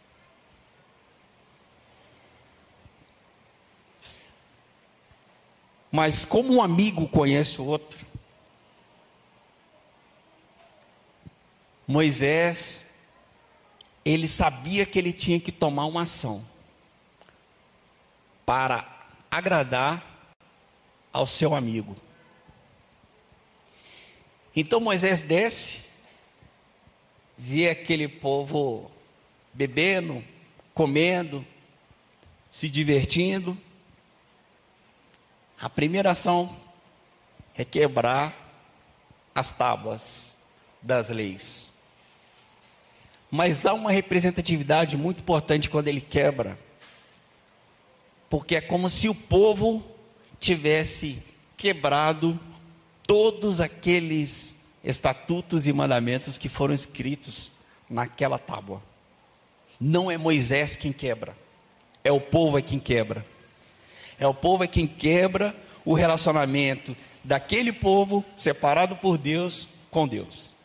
Mas 5.90 6.24
como 6.24 6.54
um 6.54 6.62
amigo 6.62 7.06
conhece 7.08 7.61
o 7.61 7.64
outro, 7.66 8.06
Moisés, 11.87 12.87
ele 14.04 14.26
sabia 14.26 14.87
que 14.87 14.98
ele 14.98 15.12
tinha 15.12 15.38
que 15.38 15.52
tomar 15.52 15.85
uma 15.85 16.02
ação 16.02 16.44
para 18.46 18.88
agradar 19.30 20.12
ao 21.12 21.27
seu 21.27 21.55
amigo. 21.55 21.96
Então 24.55 24.81
Moisés 24.81 25.22
desce, 25.22 25.81
vê 27.37 27.70
aquele 27.70 28.09
povo 28.09 28.90
bebendo, 29.53 30.25
comendo, 30.75 31.44
se 32.51 32.68
divertindo. 32.68 33.57
A 35.59 35.68
primeira 35.70 36.11
ação 36.11 36.57
é 37.55 37.64
quebrar 37.64 38.35
as 39.35 39.53
tábuas 39.53 40.37
das 40.81 41.09
leis. 41.09 41.72
Mas 43.31 43.64
há 43.64 43.72
uma 43.72 43.90
representatividade 43.90 44.96
muito 44.96 45.20
importante 45.20 45.70
quando 45.70 45.88
ele 45.88 46.03
quebra, 46.03 46.59
porque 48.29 48.57
é 48.57 48.61
como 48.61 48.90
se 48.90 49.09
o 49.09 49.14
povo 49.14 49.91
tivesse 50.42 51.22
quebrado 51.57 52.38
todos 53.07 53.61
aqueles 53.61 54.57
estatutos 54.83 55.68
e 55.68 55.72
mandamentos 55.72 56.37
que 56.37 56.48
foram 56.48 56.74
escritos 56.74 57.52
naquela 57.88 58.38
tábua. 58.40 58.83
Não 59.81 60.11
é 60.11 60.18
Moisés 60.18 60.74
quem 60.74 60.92
quebra, 60.92 61.37
é 62.02 62.11
o 62.11 62.20
povo 62.20 62.59
é 62.59 62.62
quem 62.62 62.81
quebra. 62.81 63.24
É 64.18 64.26
o 64.26 64.35
povo 64.35 64.64
é 64.64 64.66
quem 64.66 64.87
quebra 64.87 65.55
o 65.85 65.94
relacionamento 65.94 66.96
daquele 67.22 67.72
povo 67.72 68.24
separado 68.37 68.96
por 68.96 69.16
Deus 69.16 69.68
com 69.90 70.09
Deus. 70.09 70.57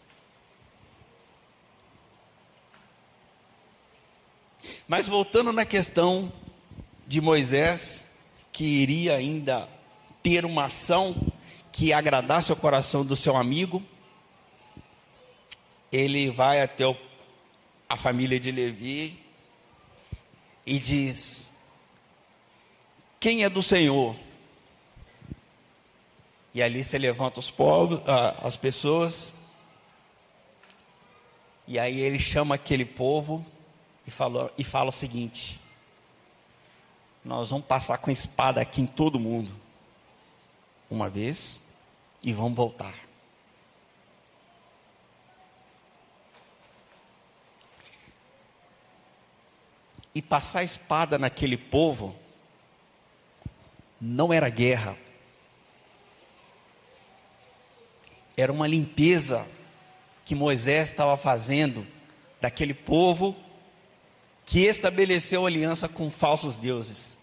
Mas 4.87 5.07
voltando 5.07 5.53
na 5.53 5.65
questão 5.65 6.31
de 7.07 7.21
Moisés, 7.21 8.06
que 8.57 8.63
iria 8.63 9.15
ainda 9.15 9.69
ter 10.23 10.43
uma 10.43 10.65
ação 10.65 11.15
que 11.71 11.93
agradasse 11.93 12.51
o 12.51 12.55
coração 12.55 13.05
do 13.05 13.15
seu 13.15 13.37
amigo, 13.37 13.83
ele 15.91 16.31
vai 16.31 16.59
até 16.59 16.87
o, 16.87 16.97
a 17.87 17.95
família 17.95 18.39
de 18.39 18.51
Levi 18.51 19.23
e 20.65 20.79
diz: 20.79 21.53
quem 23.19 23.43
é 23.43 23.49
do 23.49 23.61
Senhor? 23.61 24.15
E 26.51 26.59
ali 26.59 26.83
se 26.83 26.97
levanta 26.97 27.39
os 27.39 27.51
povos, 27.51 28.01
as 28.41 28.57
pessoas, 28.57 29.35
e 31.67 31.77
aí 31.77 31.99
ele 31.99 32.17
chama 32.17 32.55
aquele 32.55 32.85
povo 32.85 33.45
e 34.07 34.09
e 34.57 34.63
fala 34.63 34.89
o 34.89 34.91
seguinte: 34.91 35.59
Nós 37.27 37.49
vamos 37.49 37.65
passar 37.65 37.97
com 37.97 38.09
espada 38.09 38.61
aqui 38.61 38.79
em 38.81 38.85
todo 38.85 39.19
mundo, 39.19 39.51
uma 40.89 41.09
vez, 41.09 41.61
e 42.23 42.31
vamos 42.31 42.55
voltar. 42.55 42.95
E 50.15 50.21
passar 50.21 50.63
espada 50.63 51.17
naquele 51.17 51.57
povo 51.57 52.15
não 53.99 54.31
era 54.31 54.47
guerra, 54.47 54.97
era 58.37 58.53
uma 58.53 58.67
limpeza 58.69 59.45
que 60.23 60.33
Moisés 60.33 60.91
estava 60.91 61.17
fazendo 61.17 61.85
daquele 62.39 62.73
povo 62.73 63.35
que 64.47 64.61
estabeleceu 64.61 65.45
aliança 65.45 65.87
com 65.87 66.09
falsos 66.09 66.55
deuses. 66.55 67.15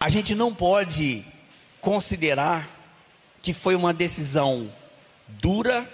A 0.00 0.08
gente 0.08 0.34
não 0.34 0.54
pode 0.54 1.22
considerar 1.82 2.66
que 3.42 3.52
foi 3.52 3.74
uma 3.74 3.92
decisão 3.92 4.72
dura, 5.28 5.86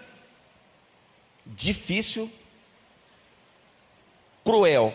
difícil, 1.44 2.30
cruel 4.44 4.94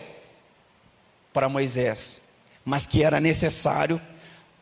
para 1.30 1.46
Moisés 1.46 2.24
mas 2.64 2.86
que 2.86 3.02
era 3.02 3.20
necessário 3.20 4.00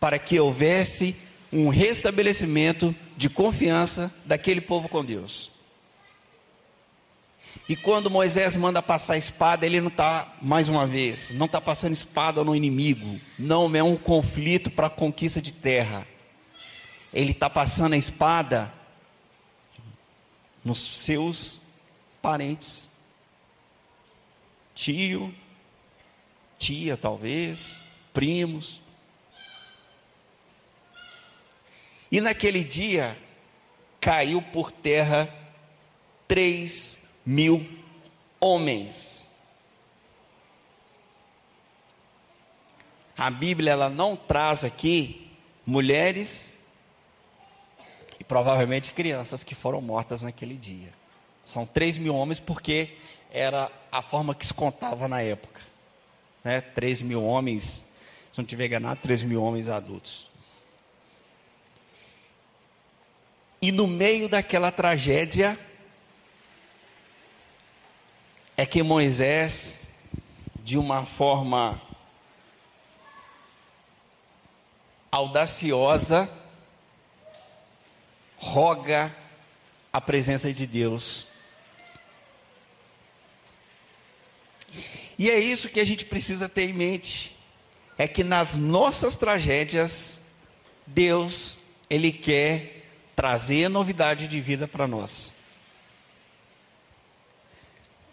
para 0.01 0.19
que 0.19 0.41
houvesse 0.41 1.15
um 1.53 1.69
restabelecimento 1.69 2.95
de 3.17 3.31
confiança 3.31 4.13
daquele 4.25 4.61
povo 4.61 4.89
com 4.89 5.05
Deus. 5.05 5.53
E 7.69 7.77
quando 7.77 8.11
Moisés 8.11 8.57
manda 8.57 8.83
passar 8.83 9.17
espada, 9.17 9.65
ele 9.65 9.81
não 9.81 9.89
está, 9.89 10.35
mais 10.43 10.69
uma 10.69 10.87
vez, 10.87 11.31
não 11.31 11.47
está 11.47 11.61
passando 11.61 11.93
espada 11.93 12.43
no 12.43 12.57
inimigo, 12.57 13.21
não 13.39 13.75
é 13.75 13.83
um 13.83 13.97
conflito 13.97 14.71
para 14.71 14.91
conquista 14.91 15.41
de 15.41 15.53
terra. 15.53 16.07
Ele 17.15 17.33
está 17.33 17.49
passando 17.49 17.93
a 17.93 17.97
espada 17.97 18.73
nos 20.65 20.79
seus 20.79 21.61
parentes, 22.21 22.89
tio, 24.75 25.35
tia 26.59 26.97
talvez, 26.97 27.83
primos. 28.13 28.83
E 32.11 32.21
naquele 32.21 32.65
dia 32.65 33.17
caiu 34.01 34.43
por 34.43 34.71
terra 34.71 35.33
três 36.27 37.02
mil 37.25 37.67
homens. 38.41 39.31
A 43.17 43.31
Bíblia 43.31 43.73
ela 43.73 43.89
não 43.89 44.17
traz 44.17 44.65
aqui 44.65 45.31
mulheres 45.65 46.55
e 48.19 48.25
provavelmente 48.25 48.93
crianças 48.93 49.45
que 49.45 49.55
foram 49.55 49.81
mortas 49.81 50.23
naquele 50.23 50.57
dia. 50.57 50.93
São 51.45 51.67
três 51.67 51.99
mil 51.99 52.15
homens 52.15 52.41
porque 52.41 52.97
era 53.31 53.71
a 53.91 54.03
forma 54.03 54.35
que 54.35 54.45
se 54.45 54.55
contava 54.55 55.07
na 55.07 55.21
época. 55.21 55.61
Né? 56.43 56.61
Três 56.61 57.01
mil 57.01 57.23
homens 57.23 57.85
se 58.33 58.39
não 58.39 58.47
tiver 58.47 58.67
enganado, 58.67 59.01
3 59.03 59.25
mil 59.25 59.43
homens 59.43 59.69
adultos. 59.69 60.27
E 63.61 63.71
no 63.71 63.87
meio 63.87 64.29
daquela 64.29 64.73
tragédia, 64.73 65.59
é 68.63 68.67
que 68.67 68.81
Moisés, 68.81 69.81
de 70.63 70.79
uma 70.79 71.05
forma 71.05 71.83
audaciosa, 75.11 76.31
roga 78.37 79.13
a 79.93 80.01
presença 80.01 80.53
de 80.53 80.65
Deus. 80.65 81.27
E 85.19 85.29
é 85.29 85.41
isso 85.41 85.69
que 85.69 85.81
a 85.81 85.85
gente 85.85 86.05
precisa 86.05 86.49
ter 86.49 86.71
em 86.71 86.73
mente 86.73 87.37
é 87.99 88.07
que 88.07 88.23
nas 88.23 88.57
nossas 88.57 89.17
tragédias, 89.17 90.23
Deus, 90.87 91.59
Ele 91.91 92.13
quer 92.13 92.87
trazer 93.17 93.69
novidade 93.69 94.29
de 94.29 94.41
vida 94.41 94.69
para 94.69 94.87
nós. 94.87 95.35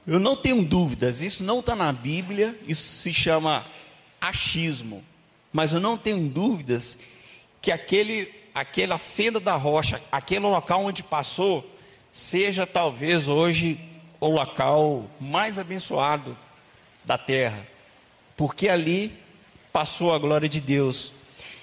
Eu 0.10 0.20
não 0.20 0.36
tenho 0.36 0.66
dúvidas, 0.66 1.22
isso 1.22 1.44
não 1.44 1.60
está 1.60 1.76
na 1.76 1.94
Bíblia, 1.94 2.60
isso 2.68 2.98
se 2.98 3.14
chama 3.14 3.64
achismo. 4.20 5.04
Mas 5.54 5.72
eu 5.72 5.80
não 5.80 5.96
tenho 5.96 6.28
dúvidas 6.28 6.98
que 7.62 7.72
aquele, 7.72 8.34
aquela 8.56 8.98
fenda 8.98 9.40
da 9.40 9.56
rocha, 9.56 10.02
aquele 10.12 10.48
local 10.48 10.84
onde 10.84 11.04
passou, 11.04 11.64
seja 12.12 12.66
talvez 12.66 13.28
hoje 13.28 13.80
o 14.20 14.30
local 14.30 15.08
mais 15.22 15.60
abençoado 15.60 16.36
da 17.06 17.16
terra. 17.16 17.68
Porque 18.36 18.68
ali 18.68 19.16
passou 19.72 20.12
a 20.12 20.18
glória 20.18 20.50
de 20.50 20.60
Deus. 20.60 21.14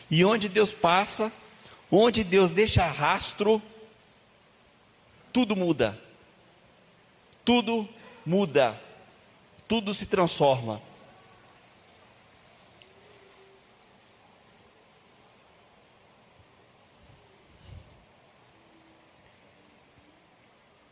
E 0.09 0.25
onde 0.25 0.49
Deus 0.49 0.73
passa, 0.73 1.33
onde 1.91 2.23
Deus 2.23 2.53
deixa 2.53 2.87
rastro, 2.87 3.61
tudo 5.33 5.57
muda. 5.57 6.01
Tudo 7.45 7.89
muda. 8.27 8.79
Tudo 9.69 9.95
se 9.95 10.07
transforma. 10.07 10.83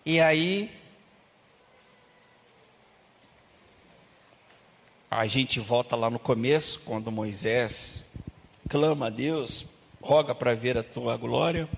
E 0.06 0.20
aí 0.20 0.70
a 5.10 5.26
gente 5.26 5.58
volta 5.60 5.96
lá 5.96 6.10
no 6.10 6.18
começo, 6.18 6.80
quando 6.80 7.10
Moisés 7.10 8.04
clama 8.68 9.06
a 9.06 9.10
Deus, 9.10 9.66
roga 10.02 10.34
para 10.34 10.54
ver 10.54 10.76
a 10.76 10.82
tua 10.82 11.16
glória, 11.16 11.68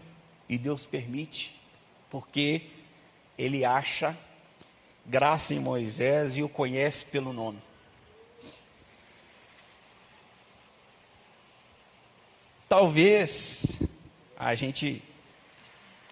e 0.49 0.59
Deus 0.59 0.87
permite, 0.87 1.55
porque 2.11 2.71
ele 3.39 3.65
acha 3.65 4.17
graça 5.07 5.55
em 5.55 5.59
Moisés 5.59 6.37
e 6.37 6.43
o 6.43 6.49
conhece 6.49 7.05
pelo 7.05 7.33
nome. 7.33 7.63
Talvez 12.69 13.79
a 14.37 14.55
gente 14.55 15.03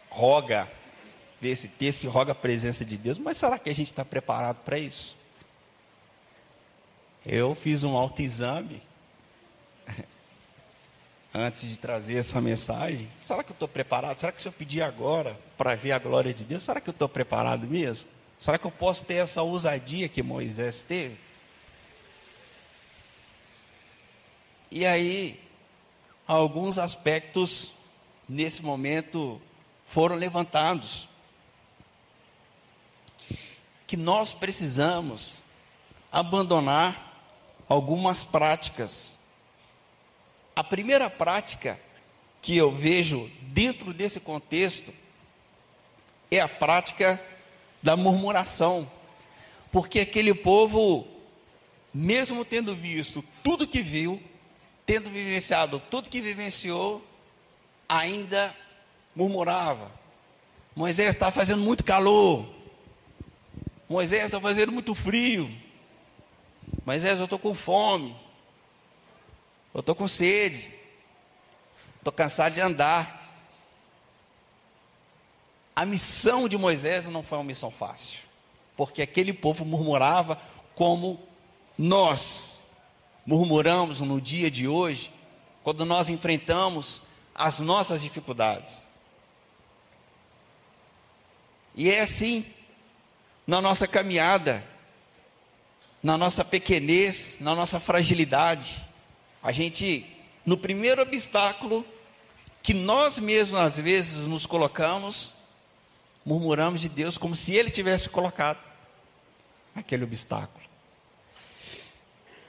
roga, 0.08 0.70
vê 1.40 1.50
esse 1.50 1.66
texto 1.66 2.08
roga 2.08 2.32
a 2.32 2.34
presença 2.34 2.84
de 2.84 2.96
Deus, 2.96 3.18
mas 3.18 3.36
será 3.36 3.58
que 3.58 3.68
a 3.68 3.74
gente 3.74 3.86
está 3.86 4.04
preparado 4.04 4.58
para 4.64 4.78
isso? 4.78 5.16
Eu 7.26 7.54
fiz 7.54 7.82
um 7.82 7.96
autoexame 7.96 8.80
antes 11.34 11.68
de 11.68 11.76
trazer 11.76 12.18
essa 12.18 12.40
mensagem. 12.40 13.10
Será 13.20 13.42
que 13.42 13.50
eu 13.50 13.54
estou 13.54 13.66
preparado? 13.66 14.20
Será 14.20 14.30
que 14.30 14.40
se 14.40 14.46
eu 14.46 14.52
pedir 14.52 14.82
agora 14.82 15.36
para 15.58 15.74
ver 15.74 15.90
a 15.90 15.98
glória 15.98 16.32
de 16.32 16.44
Deus, 16.44 16.62
será 16.62 16.80
que 16.80 16.88
eu 16.88 16.92
estou 16.92 17.08
preparado 17.08 17.66
mesmo? 17.66 18.13
Será 18.44 18.58
que 18.58 18.66
eu 18.66 18.70
posso 18.70 19.02
ter 19.06 19.14
essa 19.14 19.40
ousadia 19.40 20.06
que 20.06 20.22
Moisés 20.22 20.82
teve? 20.82 21.16
E 24.70 24.84
aí, 24.84 25.42
alguns 26.26 26.78
aspectos 26.78 27.72
nesse 28.28 28.60
momento 28.60 29.40
foram 29.86 30.14
levantados. 30.14 31.08
Que 33.86 33.96
nós 33.96 34.34
precisamos 34.34 35.40
abandonar 36.12 37.32
algumas 37.66 38.26
práticas. 38.26 39.18
A 40.54 40.62
primeira 40.62 41.08
prática 41.08 41.80
que 42.42 42.54
eu 42.54 42.70
vejo 42.70 43.32
dentro 43.40 43.94
desse 43.94 44.20
contexto 44.20 44.92
é 46.30 46.40
a 46.40 46.48
prática 46.48 47.18
da 47.84 47.96
murmuração. 47.98 48.90
Porque 49.70 50.00
aquele 50.00 50.34
povo, 50.34 51.06
mesmo 51.92 52.42
tendo 52.44 52.74
visto 52.74 53.22
tudo 53.42 53.68
que 53.68 53.82
viu, 53.82 54.20
tendo 54.86 55.10
vivenciado 55.10 55.78
tudo 55.90 56.08
que 56.08 56.20
vivenciou, 56.20 57.04
ainda 57.86 58.56
murmurava. 59.14 59.92
Moisés 60.74 61.10
está 61.10 61.30
fazendo 61.30 61.62
muito 61.62 61.84
calor. 61.84 62.48
Moisés 63.86 64.24
está 64.24 64.40
fazendo 64.40 64.72
muito 64.72 64.94
frio. 64.94 65.50
Moisés, 66.86 67.18
eu 67.18 67.24
estou 67.24 67.38
com 67.38 67.54
fome. 67.54 68.16
Eu 69.74 69.80
estou 69.80 69.94
com 69.94 70.08
sede. 70.08 70.72
Estou 71.98 72.12
cansado 72.12 72.54
de 72.54 72.62
andar. 72.62 73.23
A 75.74 75.84
missão 75.84 76.48
de 76.48 76.56
Moisés 76.56 77.06
não 77.06 77.22
foi 77.22 77.38
uma 77.38 77.44
missão 77.44 77.70
fácil, 77.70 78.20
porque 78.76 79.02
aquele 79.02 79.32
povo 79.32 79.64
murmurava 79.64 80.40
como 80.74 81.20
nós 81.76 82.60
murmuramos 83.26 84.00
no 84.00 84.20
dia 84.20 84.50
de 84.50 84.68
hoje, 84.68 85.12
quando 85.62 85.84
nós 85.84 86.08
enfrentamos 86.08 87.02
as 87.34 87.58
nossas 87.60 88.02
dificuldades. 88.02 88.86
E 91.74 91.90
é 91.90 92.00
assim 92.00 92.46
na 93.46 93.60
nossa 93.60 93.88
caminhada, 93.88 94.64
na 96.02 96.16
nossa 96.16 96.44
pequenez, 96.44 97.38
na 97.40 97.54
nossa 97.54 97.80
fragilidade. 97.80 98.84
A 99.42 99.50
gente, 99.50 100.06
no 100.46 100.56
primeiro 100.56 101.02
obstáculo 101.02 101.84
que 102.62 102.72
nós 102.72 103.18
mesmos 103.18 103.58
às 103.58 103.78
vezes 103.78 104.26
nos 104.26 104.46
colocamos, 104.46 105.33
murmuramos 106.24 106.80
de 106.80 106.88
Deus 106.88 107.18
como 107.18 107.36
se 107.36 107.54
Ele 107.54 107.70
tivesse 107.70 108.08
colocado 108.08 108.58
aquele 109.74 110.04
obstáculo. 110.04 110.64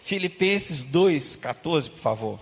Filipenses 0.02 0.84
2,14, 0.84 1.90
por 1.90 2.00
favor. 2.00 2.40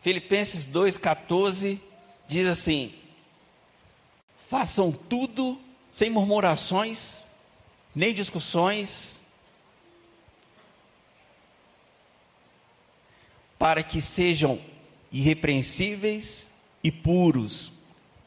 Filipenses 0.00 0.66
2,14 0.66 1.78
diz 2.26 2.48
assim: 2.48 2.94
façam 4.50 4.90
tudo 4.90 5.60
sem 5.92 6.10
murmurações, 6.10 7.26
nem 7.94 8.12
discussões, 8.12 9.22
para 13.60 13.82
que 13.82 14.00
sejam 14.00 14.58
irrepreensíveis 15.12 16.48
e 16.82 16.90
puros, 16.90 17.70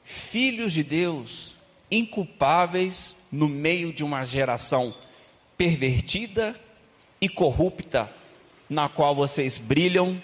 filhos 0.03 0.73
de 0.73 0.83
Deus, 0.83 1.57
inculpáveis 1.89 3.15
no 3.31 3.49
meio 3.49 3.91
de 3.91 4.03
uma 4.03 4.23
geração 4.23 4.93
pervertida 5.57 6.55
e 7.19 7.27
corrupta, 7.27 8.13
na 8.69 8.87
qual 8.87 9.15
vocês 9.15 9.57
brilham 9.57 10.21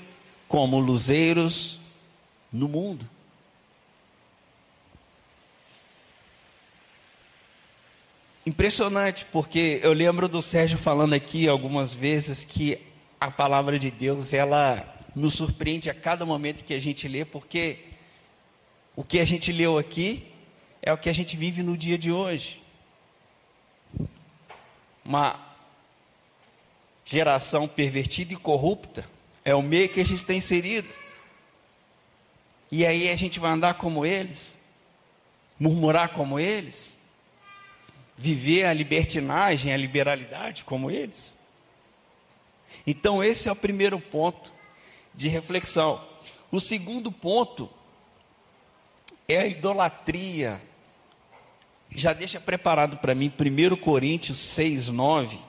como 0.48 0.80
luzeiros 0.80 1.80
no 2.54 2.68
mundo. 2.68 3.10
Impressionante, 8.46 9.26
porque 9.32 9.80
eu 9.82 9.92
lembro 9.92 10.28
do 10.28 10.40
Sérgio 10.40 10.78
falando 10.78 11.14
aqui 11.14 11.48
algumas 11.48 11.96
vezes 11.96 12.46
que 12.46 12.80
a 13.20 13.32
palavra 13.32 13.80
de 13.80 13.90
Deus 13.90 14.34
ela 14.34 14.99
nos 15.20 15.34
surpreende 15.34 15.90
a 15.90 15.94
cada 15.94 16.26
momento 16.26 16.64
que 16.64 16.74
a 16.74 16.80
gente 16.80 17.08
lê, 17.08 17.26
porque 17.26 17.80
o 18.96 19.04
que 19.04 19.20
a 19.20 19.26
gente 19.26 19.52
leu 19.52 19.78
aqui 19.78 20.26
é 20.82 20.94
o 20.94 20.98
que 20.98 21.10
a 21.10 21.14
gente 21.14 21.36
vive 21.36 21.62
no 21.62 21.76
dia 21.76 21.98
de 21.98 22.10
hoje. 22.10 22.62
Uma 25.04 25.38
geração 27.04 27.68
pervertida 27.68 28.34
e 28.34 28.38
corrupta 28.38 29.04
é 29.44 29.54
o 29.54 29.62
meio 29.62 29.90
que 29.90 30.00
a 30.00 30.06
gente 30.06 30.24
tem 30.24 30.38
inserido. 30.38 30.88
E 32.72 32.86
aí 32.86 33.10
a 33.10 33.16
gente 33.16 33.40
vai 33.40 33.52
andar 33.52 33.74
como 33.74 34.06
eles, 34.06 34.58
murmurar 35.60 36.10
como 36.10 36.40
eles, 36.40 36.98
viver 38.18 38.66
a 38.66 38.74
libertinagem, 38.74 39.74
a 39.74 39.78
liberalidade 39.78 40.64
como 40.64 40.90
eles. 40.90 41.36
Então, 42.88 43.22
esse 43.22 43.50
é 43.50 43.52
o 43.52 43.56
primeiro 43.56 44.00
ponto 44.00 44.59
de 45.14 45.28
reflexão. 45.28 46.02
O 46.52 46.60
segundo 46.60 47.12
ponto 47.12 47.70
é 49.28 49.38
a 49.38 49.48
idolatria. 49.48 50.62
Já 51.92 52.14
deixa 52.14 52.40
preparado 52.40 52.98
para 52.98 53.16
mim 53.16 53.32
1 53.32 53.76
Coríntios 53.78 54.38
6, 54.38 54.90
9. 54.90 55.40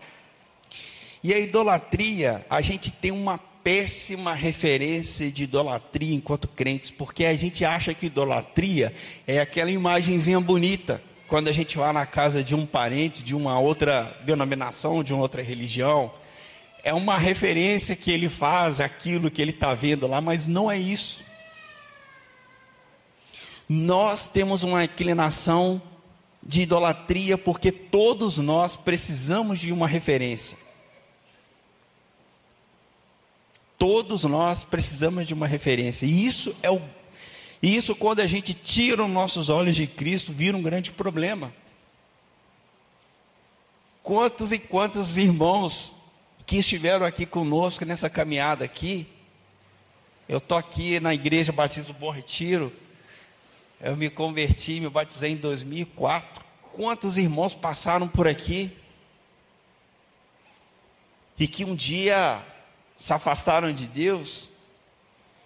E 1.23 1.35
a 1.35 1.39
idolatria, 1.39 2.47
a 2.49 2.61
gente 2.63 2.91
tem 2.91 3.11
uma 3.11 3.39
péssima 3.39 4.33
referência 4.33 5.31
de 5.31 5.45
idolatria 5.45 6.15
enquanto 6.15 6.49
crentes, 6.49 6.91
porque 6.91 7.27
a 7.27 7.37
gente 7.37 7.65
acha 7.65 7.93
que 7.93 8.07
idolatria 8.07 8.95
é 9.27 9.39
aquela 9.39 9.71
imagenzinha 9.71 10.41
bonita, 10.41 11.03
quando 11.29 11.49
a 11.49 11.53
gente 11.53 11.77
vai 11.77 11.93
na 11.93 12.07
casa 12.07 12.43
de 12.43 12.55
um 12.55 12.67
parente, 12.67 13.23
de 13.23 13.37
uma 13.37 13.61
outra 13.61 14.19
denominação, 14.25 15.05
de 15.05 15.13
uma 15.13 15.23
outra 15.23 15.43
religião. 15.43 16.11
É 16.83 16.95
uma 16.95 17.19
referência 17.19 17.95
que 17.95 18.11
ele 18.11 18.29
faz 18.29 18.81
aquilo 18.81 19.31
que 19.31 19.41
ele 19.41 19.51
está 19.51 19.75
vendo 19.75 20.07
lá, 20.07 20.21
mas 20.21 20.47
não 20.47 20.71
é 20.71 20.79
isso 20.79 21.23
nós 23.73 24.27
temos 24.27 24.65
uma 24.65 24.83
inclinação 24.83 25.81
de 26.43 26.63
idolatria 26.63 27.39
porque 27.39 27.71
todos 27.71 28.37
nós 28.39 28.75
precisamos 28.77 29.61
de 29.61 29.71
uma 29.71 29.87
referência. 29.87 30.59
Todos 33.79 34.25
nós 34.25 34.65
precisamos 34.65 35.25
de 35.25 35.35
uma 35.35 35.47
referência. 35.47 36.05
E 36.05 36.27
isso 36.27 36.53
é 36.65 36.71
o 36.71 36.83
e 37.63 37.77
isso 37.77 37.95
quando 37.95 38.21
a 38.21 38.27
gente 38.27 38.55
tira 38.55 39.05
os 39.05 39.11
nossos 39.11 39.51
olhos 39.51 39.77
de 39.77 39.87
Cristo, 39.87 40.33
vira 40.33 40.57
um 40.57 40.63
grande 40.63 40.91
problema. 40.91 41.55
Quantos 44.03 44.51
e 44.51 44.59
quantos 44.59 45.17
irmãos 45.17 45.93
que 46.51 46.59
estiveram 46.59 47.07
aqui 47.07 47.25
conosco 47.25 47.85
nessa 47.85 48.11
caminhada 48.11 48.65
aqui, 48.65 49.07
eu 50.29 50.39
estou 50.39 50.59
aqui 50.59 50.99
na 50.99 51.15
igreja 51.15 51.53
Batista 51.53 51.93
do 51.93 51.97
Bom 51.97 52.11
Retiro, 52.11 52.73
eu 53.81 53.97
me 53.97 54.11
converti, 54.11 54.81
me 54.81 54.91
batizei 54.91 55.31
em 55.31 55.37
2004. 55.37 56.45
Quantos 56.73 57.17
irmãos 57.17 57.55
passaram 57.55 58.09
por 58.09 58.27
aqui? 58.27 58.77
E 61.39 61.47
que 61.47 61.65
um 61.65 61.77
dia 61.77 62.45
se 62.97 63.13
afastaram 63.13 63.73
de 63.73 63.87
Deus 63.87 64.51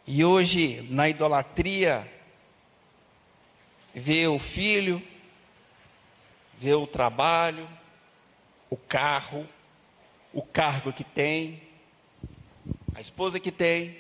e 0.07 0.25
hoje 0.25 0.89
na 0.89 1.07
idolatria 1.07 2.11
vê 3.95 4.27
o 4.27 4.39
filho, 4.39 5.03
vê 6.57 6.73
o 6.73 6.87
trabalho, 6.87 7.69
o 8.71 8.77
carro, 8.79 9.47
o 10.35 10.43
cargo 10.43 10.93
que 10.93 11.05
tem, 11.05 11.63
a 12.95 13.01
esposa 13.01 13.39
que 13.39 13.53
tem, 13.53 13.97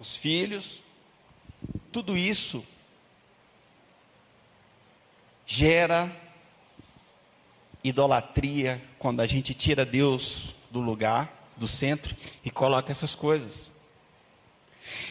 os 0.00 0.16
filhos, 0.16 0.82
tudo 1.92 2.16
isso 2.16 2.66
gera 5.46 6.10
idolatria 7.84 8.82
quando 8.98 9.20
a 9.20 9.26
gente 9.26 9.52
tira 9.52 9.84
Deus 9.84 10.54
do 10.70 10.80
lugar, 10.80 11.52
do 11.56 11.68
centro 11.68 12.16
e 12.42 12.50
coloca 12.50 12.90
essas 12.90 13.14
coisas. 13.14 13.68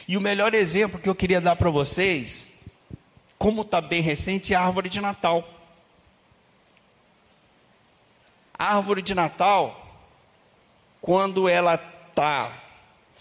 E 0.08 0.18
o 0.18 0.22
melhor 0.22 0.54
exemplo 0.56 1.00
que 1.00 1.08
eu 1.08 1.16
queria 1.16 1.40
dar 1.40 1.56
para 1.56 1.70
vocês, 1.70 2.52
como 3.38 3.62
está 3.62 3.80
bem 3.80 4.02
recente, 4.02 4.54
é 4.54 4.58
a 4.58 4.62
árvore 4.62 4.90
de 4.90 5.00
Natal. 5.00 5.48
Árvore 8.58 9.02
de 9.02 9.16
Natal, 9.16 9.84
quando 11.02 11.50
ela 11.50 11.76
está 11.76 12.54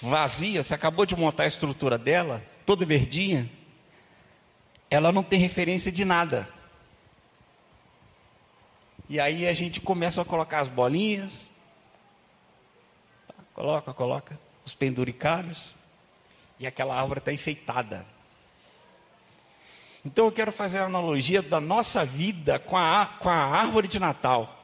vazia, 0.00 0.62
você 0.62 0.74
acabou 0.74 1.06
de 1.06 1.16
montar 1.16 1.44
a 1.44 1.48
estrutura 1.48 1.96
dela, 1.98 2.44
toda 2.66 2.86
verdinha, 2.86 3.50
ela 4.90 5.10
não 5.10 5.22
tem 5.22 5.38
referência 5.38 5.90
de 5.90 6.04
nada. 6.04 6.48
E 9.08 9.18
aí 9.20 9.46
a 9.46 9.52
gente 9.52 9.80
começa 9.80 10.22
a 10.22 10.24
colocar 10.24 10.60
as 10.60 10.68
bolinhas, 10.68 11.48
coloca, 13.54 13.92
coloca, 13.92 14.38
os 14.64 14.74
penduricalhos, 14.74 15.74
e 16.58 16.66
aquela 16.66 16.98
árvore 16.98 17.18
está 17.18 17.32
enfeitada. 17.32 18.06
Então 20.04 20.26
eu 20.26 20.32
quero 20.32 20.50
fazer 20.50 20.78
a 20.78 20.84
analogia 20.84 21.42
da 21.42 21.60
nossa 21.60 22.04
vida 22.04 22.58
com 22.58 22.76
a, 22.76 23.06
com 23.20 23.28
a 23.28 23.34
árvore 23.34 23.86
de 23.86 23.98
Natal. 23.98 24.61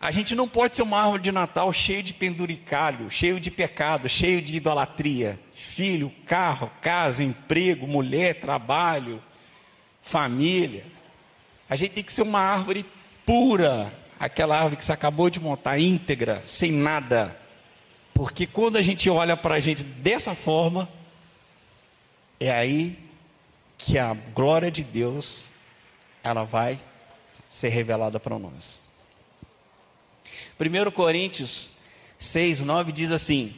A 0.00 0.10
gente 0.10 0.34
não 0.34 0.46
pode 0.46 0.76
ser 0.76 0.82
uma 0.82 1.00
árvore 1.00 1.22
de 1.22 1.32
Natal 1.32 1.72
cheio 1.72 2.02
de 2.02 2.12
penduricalho, 2.12 3.10
cheio 3.10 3.40
de 3.40 3.50
pecado, 3.50 4.08
cheio 4.08 4.42
de 4.42 4.54
idolatria. 4.56 5.40
Filho, 5.52 6.12
carro, 6.26 6.70
casa, 6.82 7.24
emprego, 7.24 7.86
mulher, 7.86 8.34
trabalho, 8.38 9.22
família. 10.02 10.84
A 11.68 11.74
gente 11.74 11.92
tem 11.92 12.04
que 12.04 12.12
ser 12.12 12.22
uma 12.22 12.40
árvore 12.40 12.86
pura, 13.24 13.92
aquela 14.20 14.56
árvore 14.56 14.76
que 14.76 14.84
você 14.84 14.92
acabou 14.92 15.28
de 15.28 15.40
montar, 15.40 15.78
íntegra, 15.78 16.42
sem 16.46 16.70
nada. 16.70 17.36
Porque 18.14 18.46
quando 18.46 18.76
a 18.76 18.82
gente 18.82 19.10
olha 19.10 19.36
para 19.36 19.56
a 19.56 19.60
gente 19.60 19.82
dessa 19.82 20.34
forma, 20.34 20.88
é 22.38 22.50
aí 22.50 22.98
que 23.76 23.98
a 23.98 24.14
glória 24.14 24.70
de 24.70 24.84
Deus 24.84 25.50
ela 26.22 26.44
vai 26.44 26.78
ser 27.48 27.68
revelada 27.68 28.20
para 28.20 28.38
nós. 28.38 28.85
1 30.58 30.90
Coríntios 30.90 31.70
6, 32.18 32.62
9 32.62 32.90
diz 32.92 33.12
assim: 33.12 33.54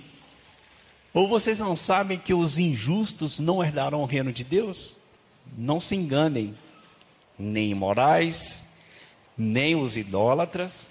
Ou 1.15 1.29
vocês 1.29 1.61
não 1.61 1.77
sabem 1.77 2.19
que 2.19 2.35
os 2.35 2.59
injustos 2.59 3.39
não 3.39 3.63
herdarão 3.63 4.03
o 4.03 4.07
reino 4.07 4.33
de 4.33 4.43
Deus? 4.43 4.97
Não 5.57 5.79
se 5.79 5.95
enganem, 5.95 6.55
nem 7.39 7.71
imorais, 7.71 8.67
nem 9.37 9.77
os 9.77 9.97
idólatras. 9.97 10.91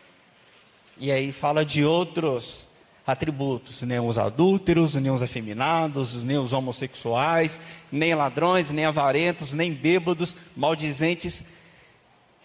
E 0.98 1.12
aí 1.12 1.32
fala 1.32 1.66
de 1.66 1.84
outros 1.84 2.70
atributos, 3.06 3.82
nem 3.84 4.00
os 4.00 4.18
adúlteros, 4.18 4.96
nem 4.96 5.12
os 5.12 5.22
afeminados, 5.22 6.24
nem 6.24 6.38
os 6.38 6.54
homossexuais, 6.54 7.60
nem 7.92 8.16
ladrões, 8.16 8.72
nem 8.72 8.86
avarentos, 8.86 9.54
nem 9.54 9.74
bêbados, 9.74 10.36
maldizentes, 10.56 11.44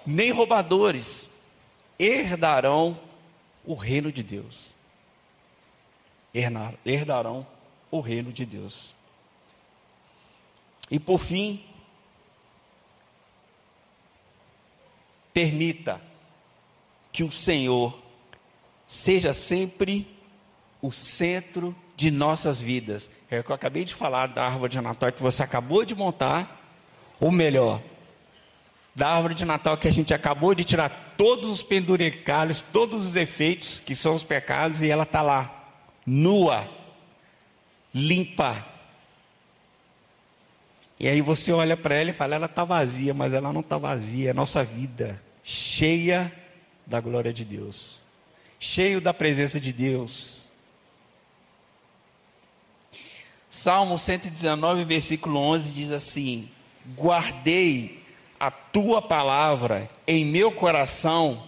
nem 0.04 0.32
roubadores 0.32 1.30
herdarão 1.98 2.98
o 3.64 3.74
reino 3.74 4.10
de 4.10 4.22
Deus. 4.22 4.74
Herdarão 6.34 7.46
o 7.90 8.00
reino 8.00 8.32
de 8.32 8.46
Deus. 8.46 8.94
E 10.90 10.98
por 10.98 11.18
fim, 11.18 11.64
permita 15.32 16.00
que 17.10 17.22
o 17.22 17.30
Senhor 17.30 17.98
seja 18.86 19.32
sempre 19.32 20.06
o 20.80 20.90
centro 20.90 21.74
de 21.96 22.10
nossas 22.10 22.60
vidas. 22.60 23.10
É 23.30 23.40
o 23.40 23.44
que 23.44 23.50
eu 23.50 23.54
acabei 23.54 23.84
de 23.84 23.94
falar 23.94 24.26
da 24.26 24.44
árvore 24.44 24.72
de 24.72 24.80
Natal 24.80 25.12
que 25.12 25.22
você 25.22 25.42
acabou 25.42 25.84
de 25.84 25.94
montar, 25.94 26.60
ou 27.20 27.30
melhor, 27.30 27.80
da 28.94 29.08
árvore 29.08 29.34
de 29.34 29.44
Natal 29.44 29.76
que 29.76 29.88
a 29.88 29.92
gente 29.92 30.12
acabou 30.12 30.54
de 30.54 30.64
tirar 30.64 31.11
todos 31.22 31.48
os 31.48 31.62
penduricalhos, 31.62 32.62
todos 32.72 33.06
os 33.06 33.14
efeitos 33.14 33.78
que 33.78 33.94
são 33.94 34.12
os 34.12 34.24
pecados, 34.24 34.82
e 34.82 34.90
ela 34.90 35.04
está 35.04 35.22
lá, 35.22 35.70
nua, 36.04 36.68
limpa. 37.94 38.66
E 40.98 41.06
aí 41.06 41.20
você 41.20 41.52
olha 41.52 41.76
para 41.76 41.94
ela 41.94 42.10
e 42.10 42.12
fala, 42.12 42.34
ela 42.34 42.46
está 42.46 42.64
vazia, 42.64 43.14
mas 43.14 43.34
ela 43.34 43.52
não 43.52 43.60
está 43.60 43.78
vazia, 43.78 44.30
é 44.30 44.32
nossa 44.32 44.64
vida, 44.64 45.22
cheia 45.44 46.32
da 46.84 47.00
glória 47.00 47.32
de 47.32 47.44
Deus, 47.44 48.00
cheio 48.58 49.00
da 49.00 49.14
presença 49.14 49.60
de 49.60 49.72
Deus. 49.72 50.48
Salmo 53.48 53.96
119, 53.96 54.84
versículo 54.84 55.38
11 55.38 55.72
diz 55.72 55.92
assim: 55.92 56.48
Guardei 56.96 58.01
a 58.42 58.50
tua 58.50 59.00
palavra 59.00 59.88
em 60.04 60.24
meu 60.24 60.50
coração 60.50 61.46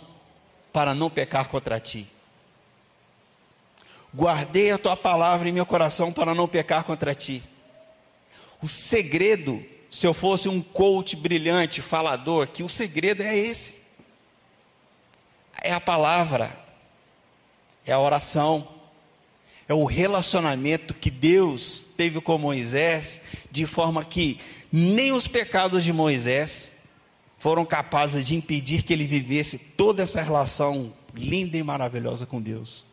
para 0.72 0.95
não 0.95 1.11
pecar 1.11 1.49
contra 1.49 1.80
ti. 1.80 2.09
Guardei 4.14 4.70
a 4.70 4.78
tua 4.78 4.97
palavra 4.97 5.49
em 5.49 5.53
meu 5.53 5.66
coração 5.66 6.12
para 6.12 6.32
não 6.36 6.47
pecar 6.47 6.84
contra 6.84 7.12
ti. 7.12 7.42
O 8.62 8.68
segredo, 8.68 9.61
se 9.90 10.07
eu 10.07 10.14
fosse 10.14 10.49
um 10.49 10.62
coach 10.62 11.16
brilhante, 11.16 11.82
falador, 11.82 12.47
que 12.47 12.62
o 12.62 12.68
segredo 12.68 13.24
é 13.24 13.36
esse. 13.36 13.82
É 15.61 15.72
a 15.72 15.80
palavra, 15.80 16.57
é 17.84 17.92
a 17.92 17.99
oração, 17.99 18.68
é 19.68 19.74
o 19.74 19.84
relacionamento 19.84 20.95
que 20.95 21.11
Deus 21.11 21.86
teve 21.97 22.20
com 22.20 22.38
Moisés, 22.38 23.20
de 23.51 23.66
forma 23.66 24.05
que 24.05 24.38
nem 24.70 25.11
os 25.11 25.26
pecados 25.26 25.82
de 25.82 25.92
Moisés, 25.92 26.72
foram 27.45 27.66
capazes 27.66 28.26
de 28.26 28.34
impedir 28.34 28.82
que 28.84 28.90
ele 28.90 29.07
vivesse 29.07 29.59
toda 29.59 30.03
essa 30.03 30.22
relação 30.22 30.95
linda 31.12 31.59
e 31.59 31.62
maravilhosa 31.62 32.24
com 32.24 32.40
Deus. 32.40 32.86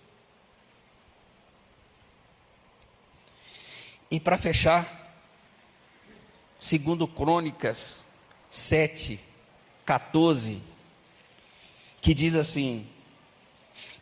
E 4.11 4.19
para 4.19 4.37
fechar, 4.37 5.23
segundo 6.59 7.07
Crônicas 7.07 8.03
7, 8.49 9.21
14, 9.85 10.61
que 12.01 12.13
diz 12.13 12.35
assim: 12.35 12.85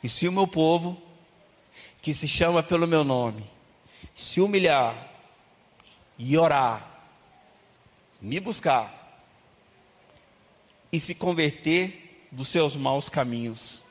E 0.04 0.10
se 0.10 0.28
o 0.28 0.32
meu 0.32 0.48
povo, 0.48 1.00
que 2.02 2.12
se 2.12 2.28
chama 2.28 2.64
pelo 2.64 2.88
meu 2.88 3.04
nome, 3.04 3.48
se 4.16 4.42
humilhar 4.42 5.12
e 6.18 6.36
orar, 6.36 7.04
me 8.20 8.40
buscar, 8.40 8.99
e 10.92 11.00
se 11.00 11.16
converter 11.16 12.28
dos 12.32 12.50
seus 12.50 12.76
maus 12.76 13.10
caminhos. 13.10 13.84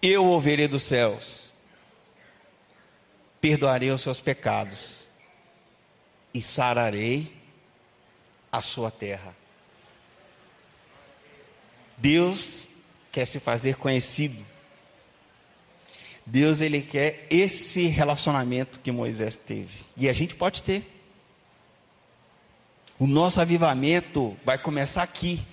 Eu 0.00 0.24
ouvirei 0.24 0.68
dos 0.68 0.82
céus, 0.82 1.52
perdoarei 3.40 3.90
os 3.90 4.02
seus 4.02 4.20
pecados 4.20 5.08
e 6.32 6.42
sararei 6.42 7.32
a 8.52 8.60
sua 8.60 8.90
terra. 8.90 9.34
Deus 11.96 12.68
quer 13.10 13.26
se 13.26 13.40
fazer 13.40 13.76
conhecido. 13.76 14.44
Deus 16.26 16.60
ele 16.60 16.82
quer 16.82 17.26
esse 17.30 17.86
relacionamento 17.86 18.80
que 18.80 18.90
Moisés 18.90 19.36
teve. 19.36 19.84
E 19.96 20.08
a 20.08 20.12
gente 20.12 20.34
pode 20.34 20.62
ter. 20.62 20.93
O 23.04 23.06
nosso 23.06 23.38
avivamento 23.38 24.34
vai 24.46 24.56
começar 24.56 25.02
aqui. 25.02 25.46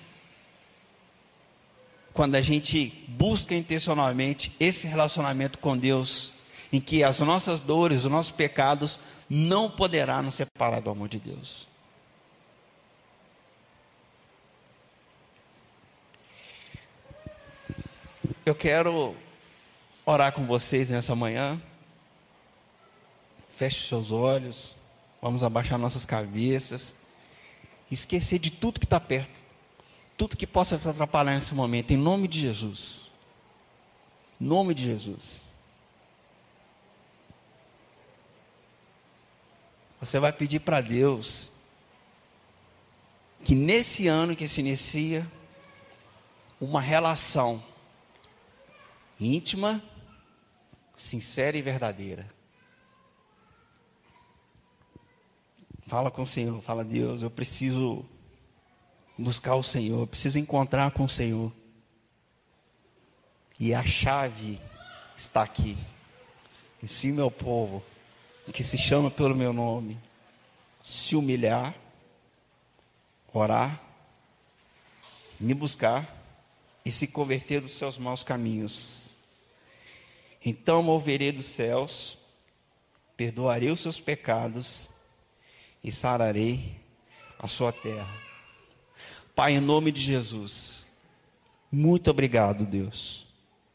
Quando 2.14 2.36
a 2.36 2.42
gente 2.42 3.06
busca 3.10 3.54
intencionalmente 3.54 4.56
esse 4.58 4.88
relacionamento 4.88 5.60
com 5.60 5.78
Deus, 5.78 6.32
em 6.72 6.80
que 6.80 7.04
as 7.04 7.20
nossas 7.20 7.60
dores, 7.60 8.06
os 8.06 8.10
nossos 8.10 8.32
pecados 8.32 9.02
não 9.30 9.70
poderá 9.70 10.22
nos 10.22 10.36
separar 10.36 10.80
do 10.80 10.90
amor 10.90 11.10
de 11.10 11.20
Deus. 11.20 11.68
Eu 18.46 18.56
quero 18.56 19.14
orar 20.06 20.32
com 20.32 20.46
vocês 20.46 20.90
nessa 20.90 21.14
manhã. 21.18 21.62
Feche 23.58 23.86
seus 23.86 24.14
olhos. 24.14 24.74
Vamos 25.22 25.44
abaixar 25.44 25.78
nossas 25.78 26.06
cabeças. 26.06 26.96
Esquecer 27.92 28.40
de 28.40 28.50
tudo 28.50 28.80
que 28.80 28.86
está 28.86 29.00
perto. 29.00 29.40
Tudo 30.18 30.38
que 30.38 30.48
possa 30.48 30.78
te 30.78 30.88
atrapalhar 30.88 31.34
nesse 31.34 31.54
momento. 31.54 31.92
Em 31.92 31.98
nome 31.98 32.28
de 32.28 32.40
Jesus. 32.40 33.12
Em 34.40 34.46
nome 34.46 34.74
de 34.74 34.86
Jesus. 34.86 35.44
Você 40.00 40.20
vai 40.20 40.34
pedir 40.34 40.62
para 40.62 40.82
Deus 40.82 41.52
que 43.44 43.54
nesse 43.54 44.08
ano 44.08 44.36
que 44.36 44.48
se 44.48 44.62
inicia, 44.62 45.30
uma 46.60 46.80
relação 46.80 47.64
íntima, 49.20 49.84
sincera 50.96 51.58
e 51.58 51.62
verdadeira. 51.62 52.30
Fala 55.92 56.10
com 56.10 56.22
o 56.22 56.26
Senhor, 56.26 56.62
fala, 56.62 56.86
Deus, 56.86 57.22
eu 57.22 57.30
preciso 57.30 58.06
buscar 59.18 59.56
o 59.56 59.62
Senhor, 59.62 60.00
eu 60.00 60.08
preciso 60.08 60.40
encontrar 60.40 60.90
com 60.92 61.04
o 61.04 61.10
Senhor. 61.10 61.52
E 63.60 63.74
a 63.74 63.84
chave 63.84 64.58
está 65.18 65.42
aqui. 65.42 65.78
Ensina 66.82 67.16
meu 67.16 67.30
povo 67.30 67.84
que 68.54 68.64
se 68.64 68.78
chama 68.78 69.12
pelo 69.12 69.36
meu 69.36 69.52
nome, 69.52 70.00
se 70.82 71.14
humilhar, 71.14 71.76
orar, 73.34 73.84
me 75.38 75.54
buscar 75.54 76.08
e 76.86 76.90
se 76.90 77.06
converter 77.06 77.60
dos 77.60 77.74
seus 77.74 77.98
maus 77.98 78.24
caminhos. 78.24 79.14
Então 80.46 80.82
moverei 80.82 81.34
dos 81.34 81.48
céus, 81.48 82.18
perdoarei 83.18 83.70
os 83.70 83.82
seus 83.82 84.00
pecados 84.00 84.90
e 85.84 85.92
sararei 85.92 86.80
a 87.40 87.48
sua 87.48 87.72
terra. 87.72 88.14
Pai, 89.36 89.54
em 89.54 89.60
nome 89.60 89.92
de 89.92 90.02
Jesus, 90.02 90.86
muito 91.72 92.12
obrigado, 92.12 92.66
Deus. 92.66 93.26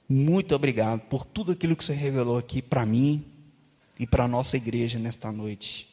Muito 0.08 0.54
obrigado 0.54 1.00
por 1.00 1.24
tudo 1.24 1.52
aquilo 1.52 1.74
que 1.74 1.82
você 1.82 1.92
revelou 1.92 2.38
aqui 2.38 2.62
para 2.62 2.86
mim 2.86 3.24
e 3.98 4.06
para 4.06 4.24
a 4.24 4.28
nossa 4.28 4.56
igreja 4.56 4.98
nesta 4.98 5.32
noite. 5.32 5.88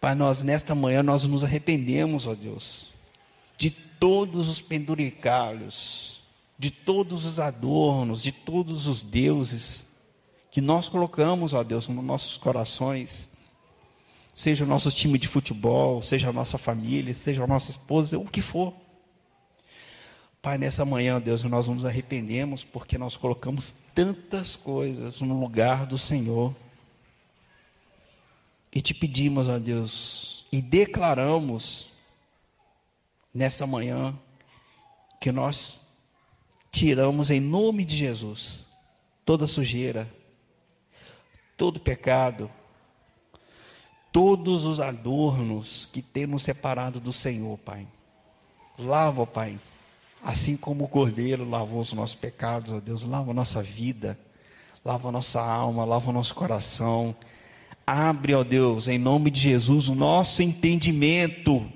Pai, 0.00 0.14
nós 0.14 0.42
nesta 0.42 0.74
manhã 0.74 1.02
nós 1.02 1.26
nos 1.26 1.42
arrependemos, 1.42 2.26
ó 2.26 2.34
Deus, 2.34 2.88
de 3.56 3.70
todos 3.70 4.48
os 4.48 4.60
penduricalhos, 4.60 6.20
de 6.58 6.70
todos 6.70 7.24
os 7.24 7.40
adornos, 7.40 8.22
de 8.22 8.30
todos 8.30 8.86
os 8.86 9.02
deuses 9.02 9.86
que 10.50 10.60
nós 10.60 10.88
colocamos, 10.88 11.54
ó 11.54 11.64
Deus, 11.64 11.88
nos 11.88 12.04
nossos 12.04 12.36
corações. 12.36 13.28
Seja 14.36 14.66
o 14.66 14.68
nosso 14.68 14.90
time 14.90 15.18
de 15.18 15.26
futebol, 15.26 16.02
seja 16.02 16.28
a 16.28 16.32
nossa 16.32 16.58
família, 16.58 17.14
seja 17.14 17.42
a 17.42 17.46
nossa 17.46 17.70
esposa, 17.70 18.18
o 18.18 18.26
que 18.26 18.42
for. 18.42 18.74
Pai, 20.42 20.58
nessa 20.58 20.84
manhã, 20.84 21.18
Deus, 21.18 21.42
nós 21.44 21.66
nos 21.68 21.86
arrependemos 21.86 22.62
porque 22.62 22.98
nós 22.98 23.16
colocamos 23.16 23.74
tantas 23.94 24.54
coisas 24.54 25.22
no 25.22 25.40
lugar 25.40 25.86
do 25.86 25.96
Senhor. 25.96 26.54
E 28.70 28.82
te 28.82 28.92
pedimos, 28.92 29.48
ó 29.48 29.58
Deus, 29.58 30.44
e 30.52 30.60
declaramos 30.60 31.88
nessa 33.32 33.66
manhã 33.66 34.14
que 35.18 35.32
nós 35.32 35.80
tiramos 36.70 37.30
em 37.30 37.40
nome 37.40 37.86
de 37.86 37.96
Jesus 37.96 38.66
toda 39.24 39.46
sujeira, 39.46 40.06
todo 41.56 41.80
pecado, 41.80 42.50
todos 44.16 44.64
os 44.64 44.80
adornos 44.80 45.86
que 45.92 46.00
temos 46.00 46.42
separado 46.42 46.98
do 46.98 47.12
Senhor, 47.12 47.58
Pai. 47.58 47.86
Lava, 48.78 49.26
Pai, 49.26 49.60
assim 50.24 50.56
como 50.56 50.84
o 50.84 50.88
Cordeiro 50.88 51.46
lavou 51.46 51.80
os 51.80 51.92
nossos 51.92 52.16
pecados, 52.16 52.72
ó 52.72 52.80
Deus, 52.80 53.02
lava 53.02 53.32
a 53.32 53.34
nossa 53.34 53.62
vida, 53.62 54.18
lava 54.82 55.10
a 55.10 55.12
nossa 55.12 55.42
alma, 55.42 55.84
lava 55.84 56.08
o 56.08 56.14
nosso 56.14 56.34
coração. 56.34 57.14
Abre, 57.86 58.32
ó 58.32 58.42
Deus, 58.42 58.88
em 58.88 58.96
nome 58.96 59.30
de 59.30 59.38
Jesus, 59.38 59.90
o 59.90 59.94
nosso 59.94 60.42
entendimento 60.42 61.70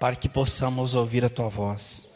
para 0.00 0.16
que 0.16 0.28
possamos 0.28 0.96
ouvir 0.96 1.24
a 1.24 1.28
tua 1.28 1.48
voz. 1.48 2.08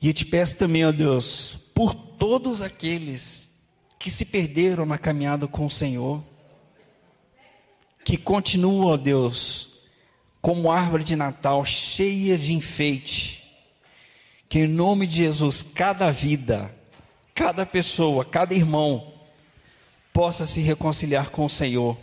E 0.00 0.06
eu 0.06 0.14
te 0.14 0.24
peço 0.24 0.56
também, 0.56 0.86
ó 0.86 0.92
Deus, 0.92 1.58
por 1.74 1.92
todos 1.92 2.62
aqueles 2.62 3.47
que 4.08 4.14
se 4.14 4.24
perderam 4.24 4.86
na 4.86 4.96
caminhada 4.96 5.46
com 5.46 5.66
o 5.66 5.70
Senhor, 5.70 6.24
que 8.02 8.16
continuam, 8.16 8.86
ó 8.86 8.96
Deus, 8.96 9.68
como 10.40 10.72
árvore 10.72 11.04
de 11.04 11.14
Natal 11.14 11.62
cheia 11.62 12.38
de 12.38 12.54
enfeite, 12.54 13.44
que 14.48 14.60
em 14.60 14.66
nome 14.66 15.06
de 15.06 15.16
Jesus, 15.16 15.62
cada 15.62 16.10
vida, 16.10 16.74
cada 17.34 17.66
pessoa, 17.66 18.24
cada 18.24 18.54
irmão, 18.54 19.12
possa 20.10 20.46
se 20.46 20.62
reconciliar 20.62 21.28
com 21.28 21.44
o 21.44 21.50
Senhor, 21.50 21.94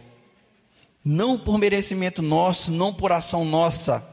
não 1.03 1.39
por 1.39 1.57
merecimento 1.57 2.21
nosso, 2.21 2.71
não 2.71 2.93
por 2.93 3.11
ação 3.13 3.43
nossa, 3.43 4.07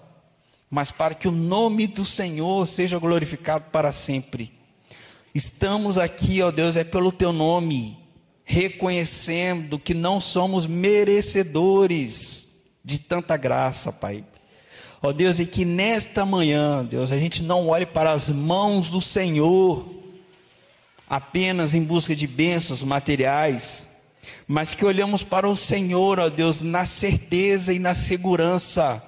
mas 0.70 0.90
para 0.90 1.14
que 1.14 1.28
o 1.28 1.32
nome 1.32 1.86
do 1.86 2.06
Senhor 2.06 2.66
seja 2.66 2.98
glorificado 2.98 3.66
para 3.70 3.92
sempre. 3.92 4.61
Estamos 5.34 5.96
aqui, 5.96 6.42
ó 6.42 6.50
Deus, 6.50 6.76
é 6.76 6.84
pelo 6.84 7.10
teu 7.10 7.32
nome, 7.32 7.98
reconhecendo 8.44 9.78
que 9.78 9.94
não 9.94 10.20
somos 10.20 10.66
merecedores 10.66 12.48
de 12.84 12.98
tanta 12.98 13.36
graça, 13.36 13.90
Pai. 13.90 14.24
Ó 15.02 15.12
Deus, 15.12 15.40
e 15.40 15.46
que 15.46 15.64
nesta 15.64 16.26
manhã, 16.26 16.84
Deus, 16.84 17.10
a 17.10 17.18
gente 17.18 17.42
não 17.42 17.68
olhe 17.68 17.86
para 17.86 18.12
as 18.12 18.28
mãos 18.28 18.88
do 18.88 19.00
Senhor 19.00 20.02
apenas 21.08 21.74
em 21.74 21.82
busca 21.82 22.14
de 22.14 22.26
bênçãos 22.26 22.82
materiais, 22.82 23.88
mas 24.46 24.74
que 24.74 24.84
olhamos 24.84 25.22
para 25.22 25.48
o 25.48 25.56
Senhor, 25.56 26.18
ó 26.18 26.28
Deus, 26.28 26.62
na 26.62 26.84
certeza 26.84 27.72
e 27.72 27.78
na 27.78 27.94
segurança 27.94 29.02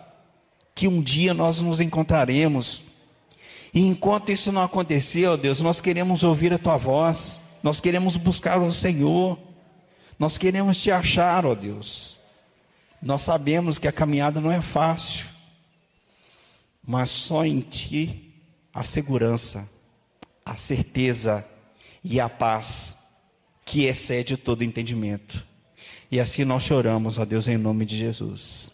que 0.74 0.88
um 0.88 1.02
dia 1.02 1.32
nós 1.32 1.60
nos 1.60 1.80
encontraremos. 1.80 2.82
E 3.74 3.80
enquanto 3.88 4.30
isso 4.30 4.52
não 4.52 4.62
aconteceu, 4.62 5.36
Deus, 5.36 5.60
nós 5.60 5.80
queremos 5.80 6.22
ouvir 6.22 6.54
a 6.54 6.58
tua 6.58 6.76
voz, 6.76 7.40
nós 7.60 7.80
queremos 7.80 8.16
buscar 8.16 8.60
o 8.60 8.70
Senhor, 8.70 9.36
nós 10.16 10.38
queremos 10.38 10.80
te 10.80 10.92
achar, 10.92 11.44
ó 11.44 11.56
Deus. 11.56 12.16
Nós 13.02 13.22
sabemos 13.22 13.78
que 13.78 13.88
a 13.88 13.92
caminhada 13.92 14.40
não 14.40 14.52
é 14.52 14.60
fácil, 14.60 15.26
mas 16.86 17.10
só 17.10 17.44
em 17.44 17.60
ti 17.60 18.32
a 18.72 18.82
segurança, 18.82 19.68
a 20.44 20.56
certeza 20.56 21.44
e 22.02 22.20
a 22.20 22.28
paz 22.28 22.96
que 23.64 23.84
excede 23.84 24.36
todo 24.36 24.62
entendimento. 24.62 25.44
E 26.10 26.20
assim 26.20 26.44
nós 26.44 26.62
choramos, 26.62 27.18
ó 27.18 27.24
Deus, 27.24 27.48
em 27.48 27.56
nome 27.56 27.84
de 27.84 27.96
Jesus. 27.96 28.73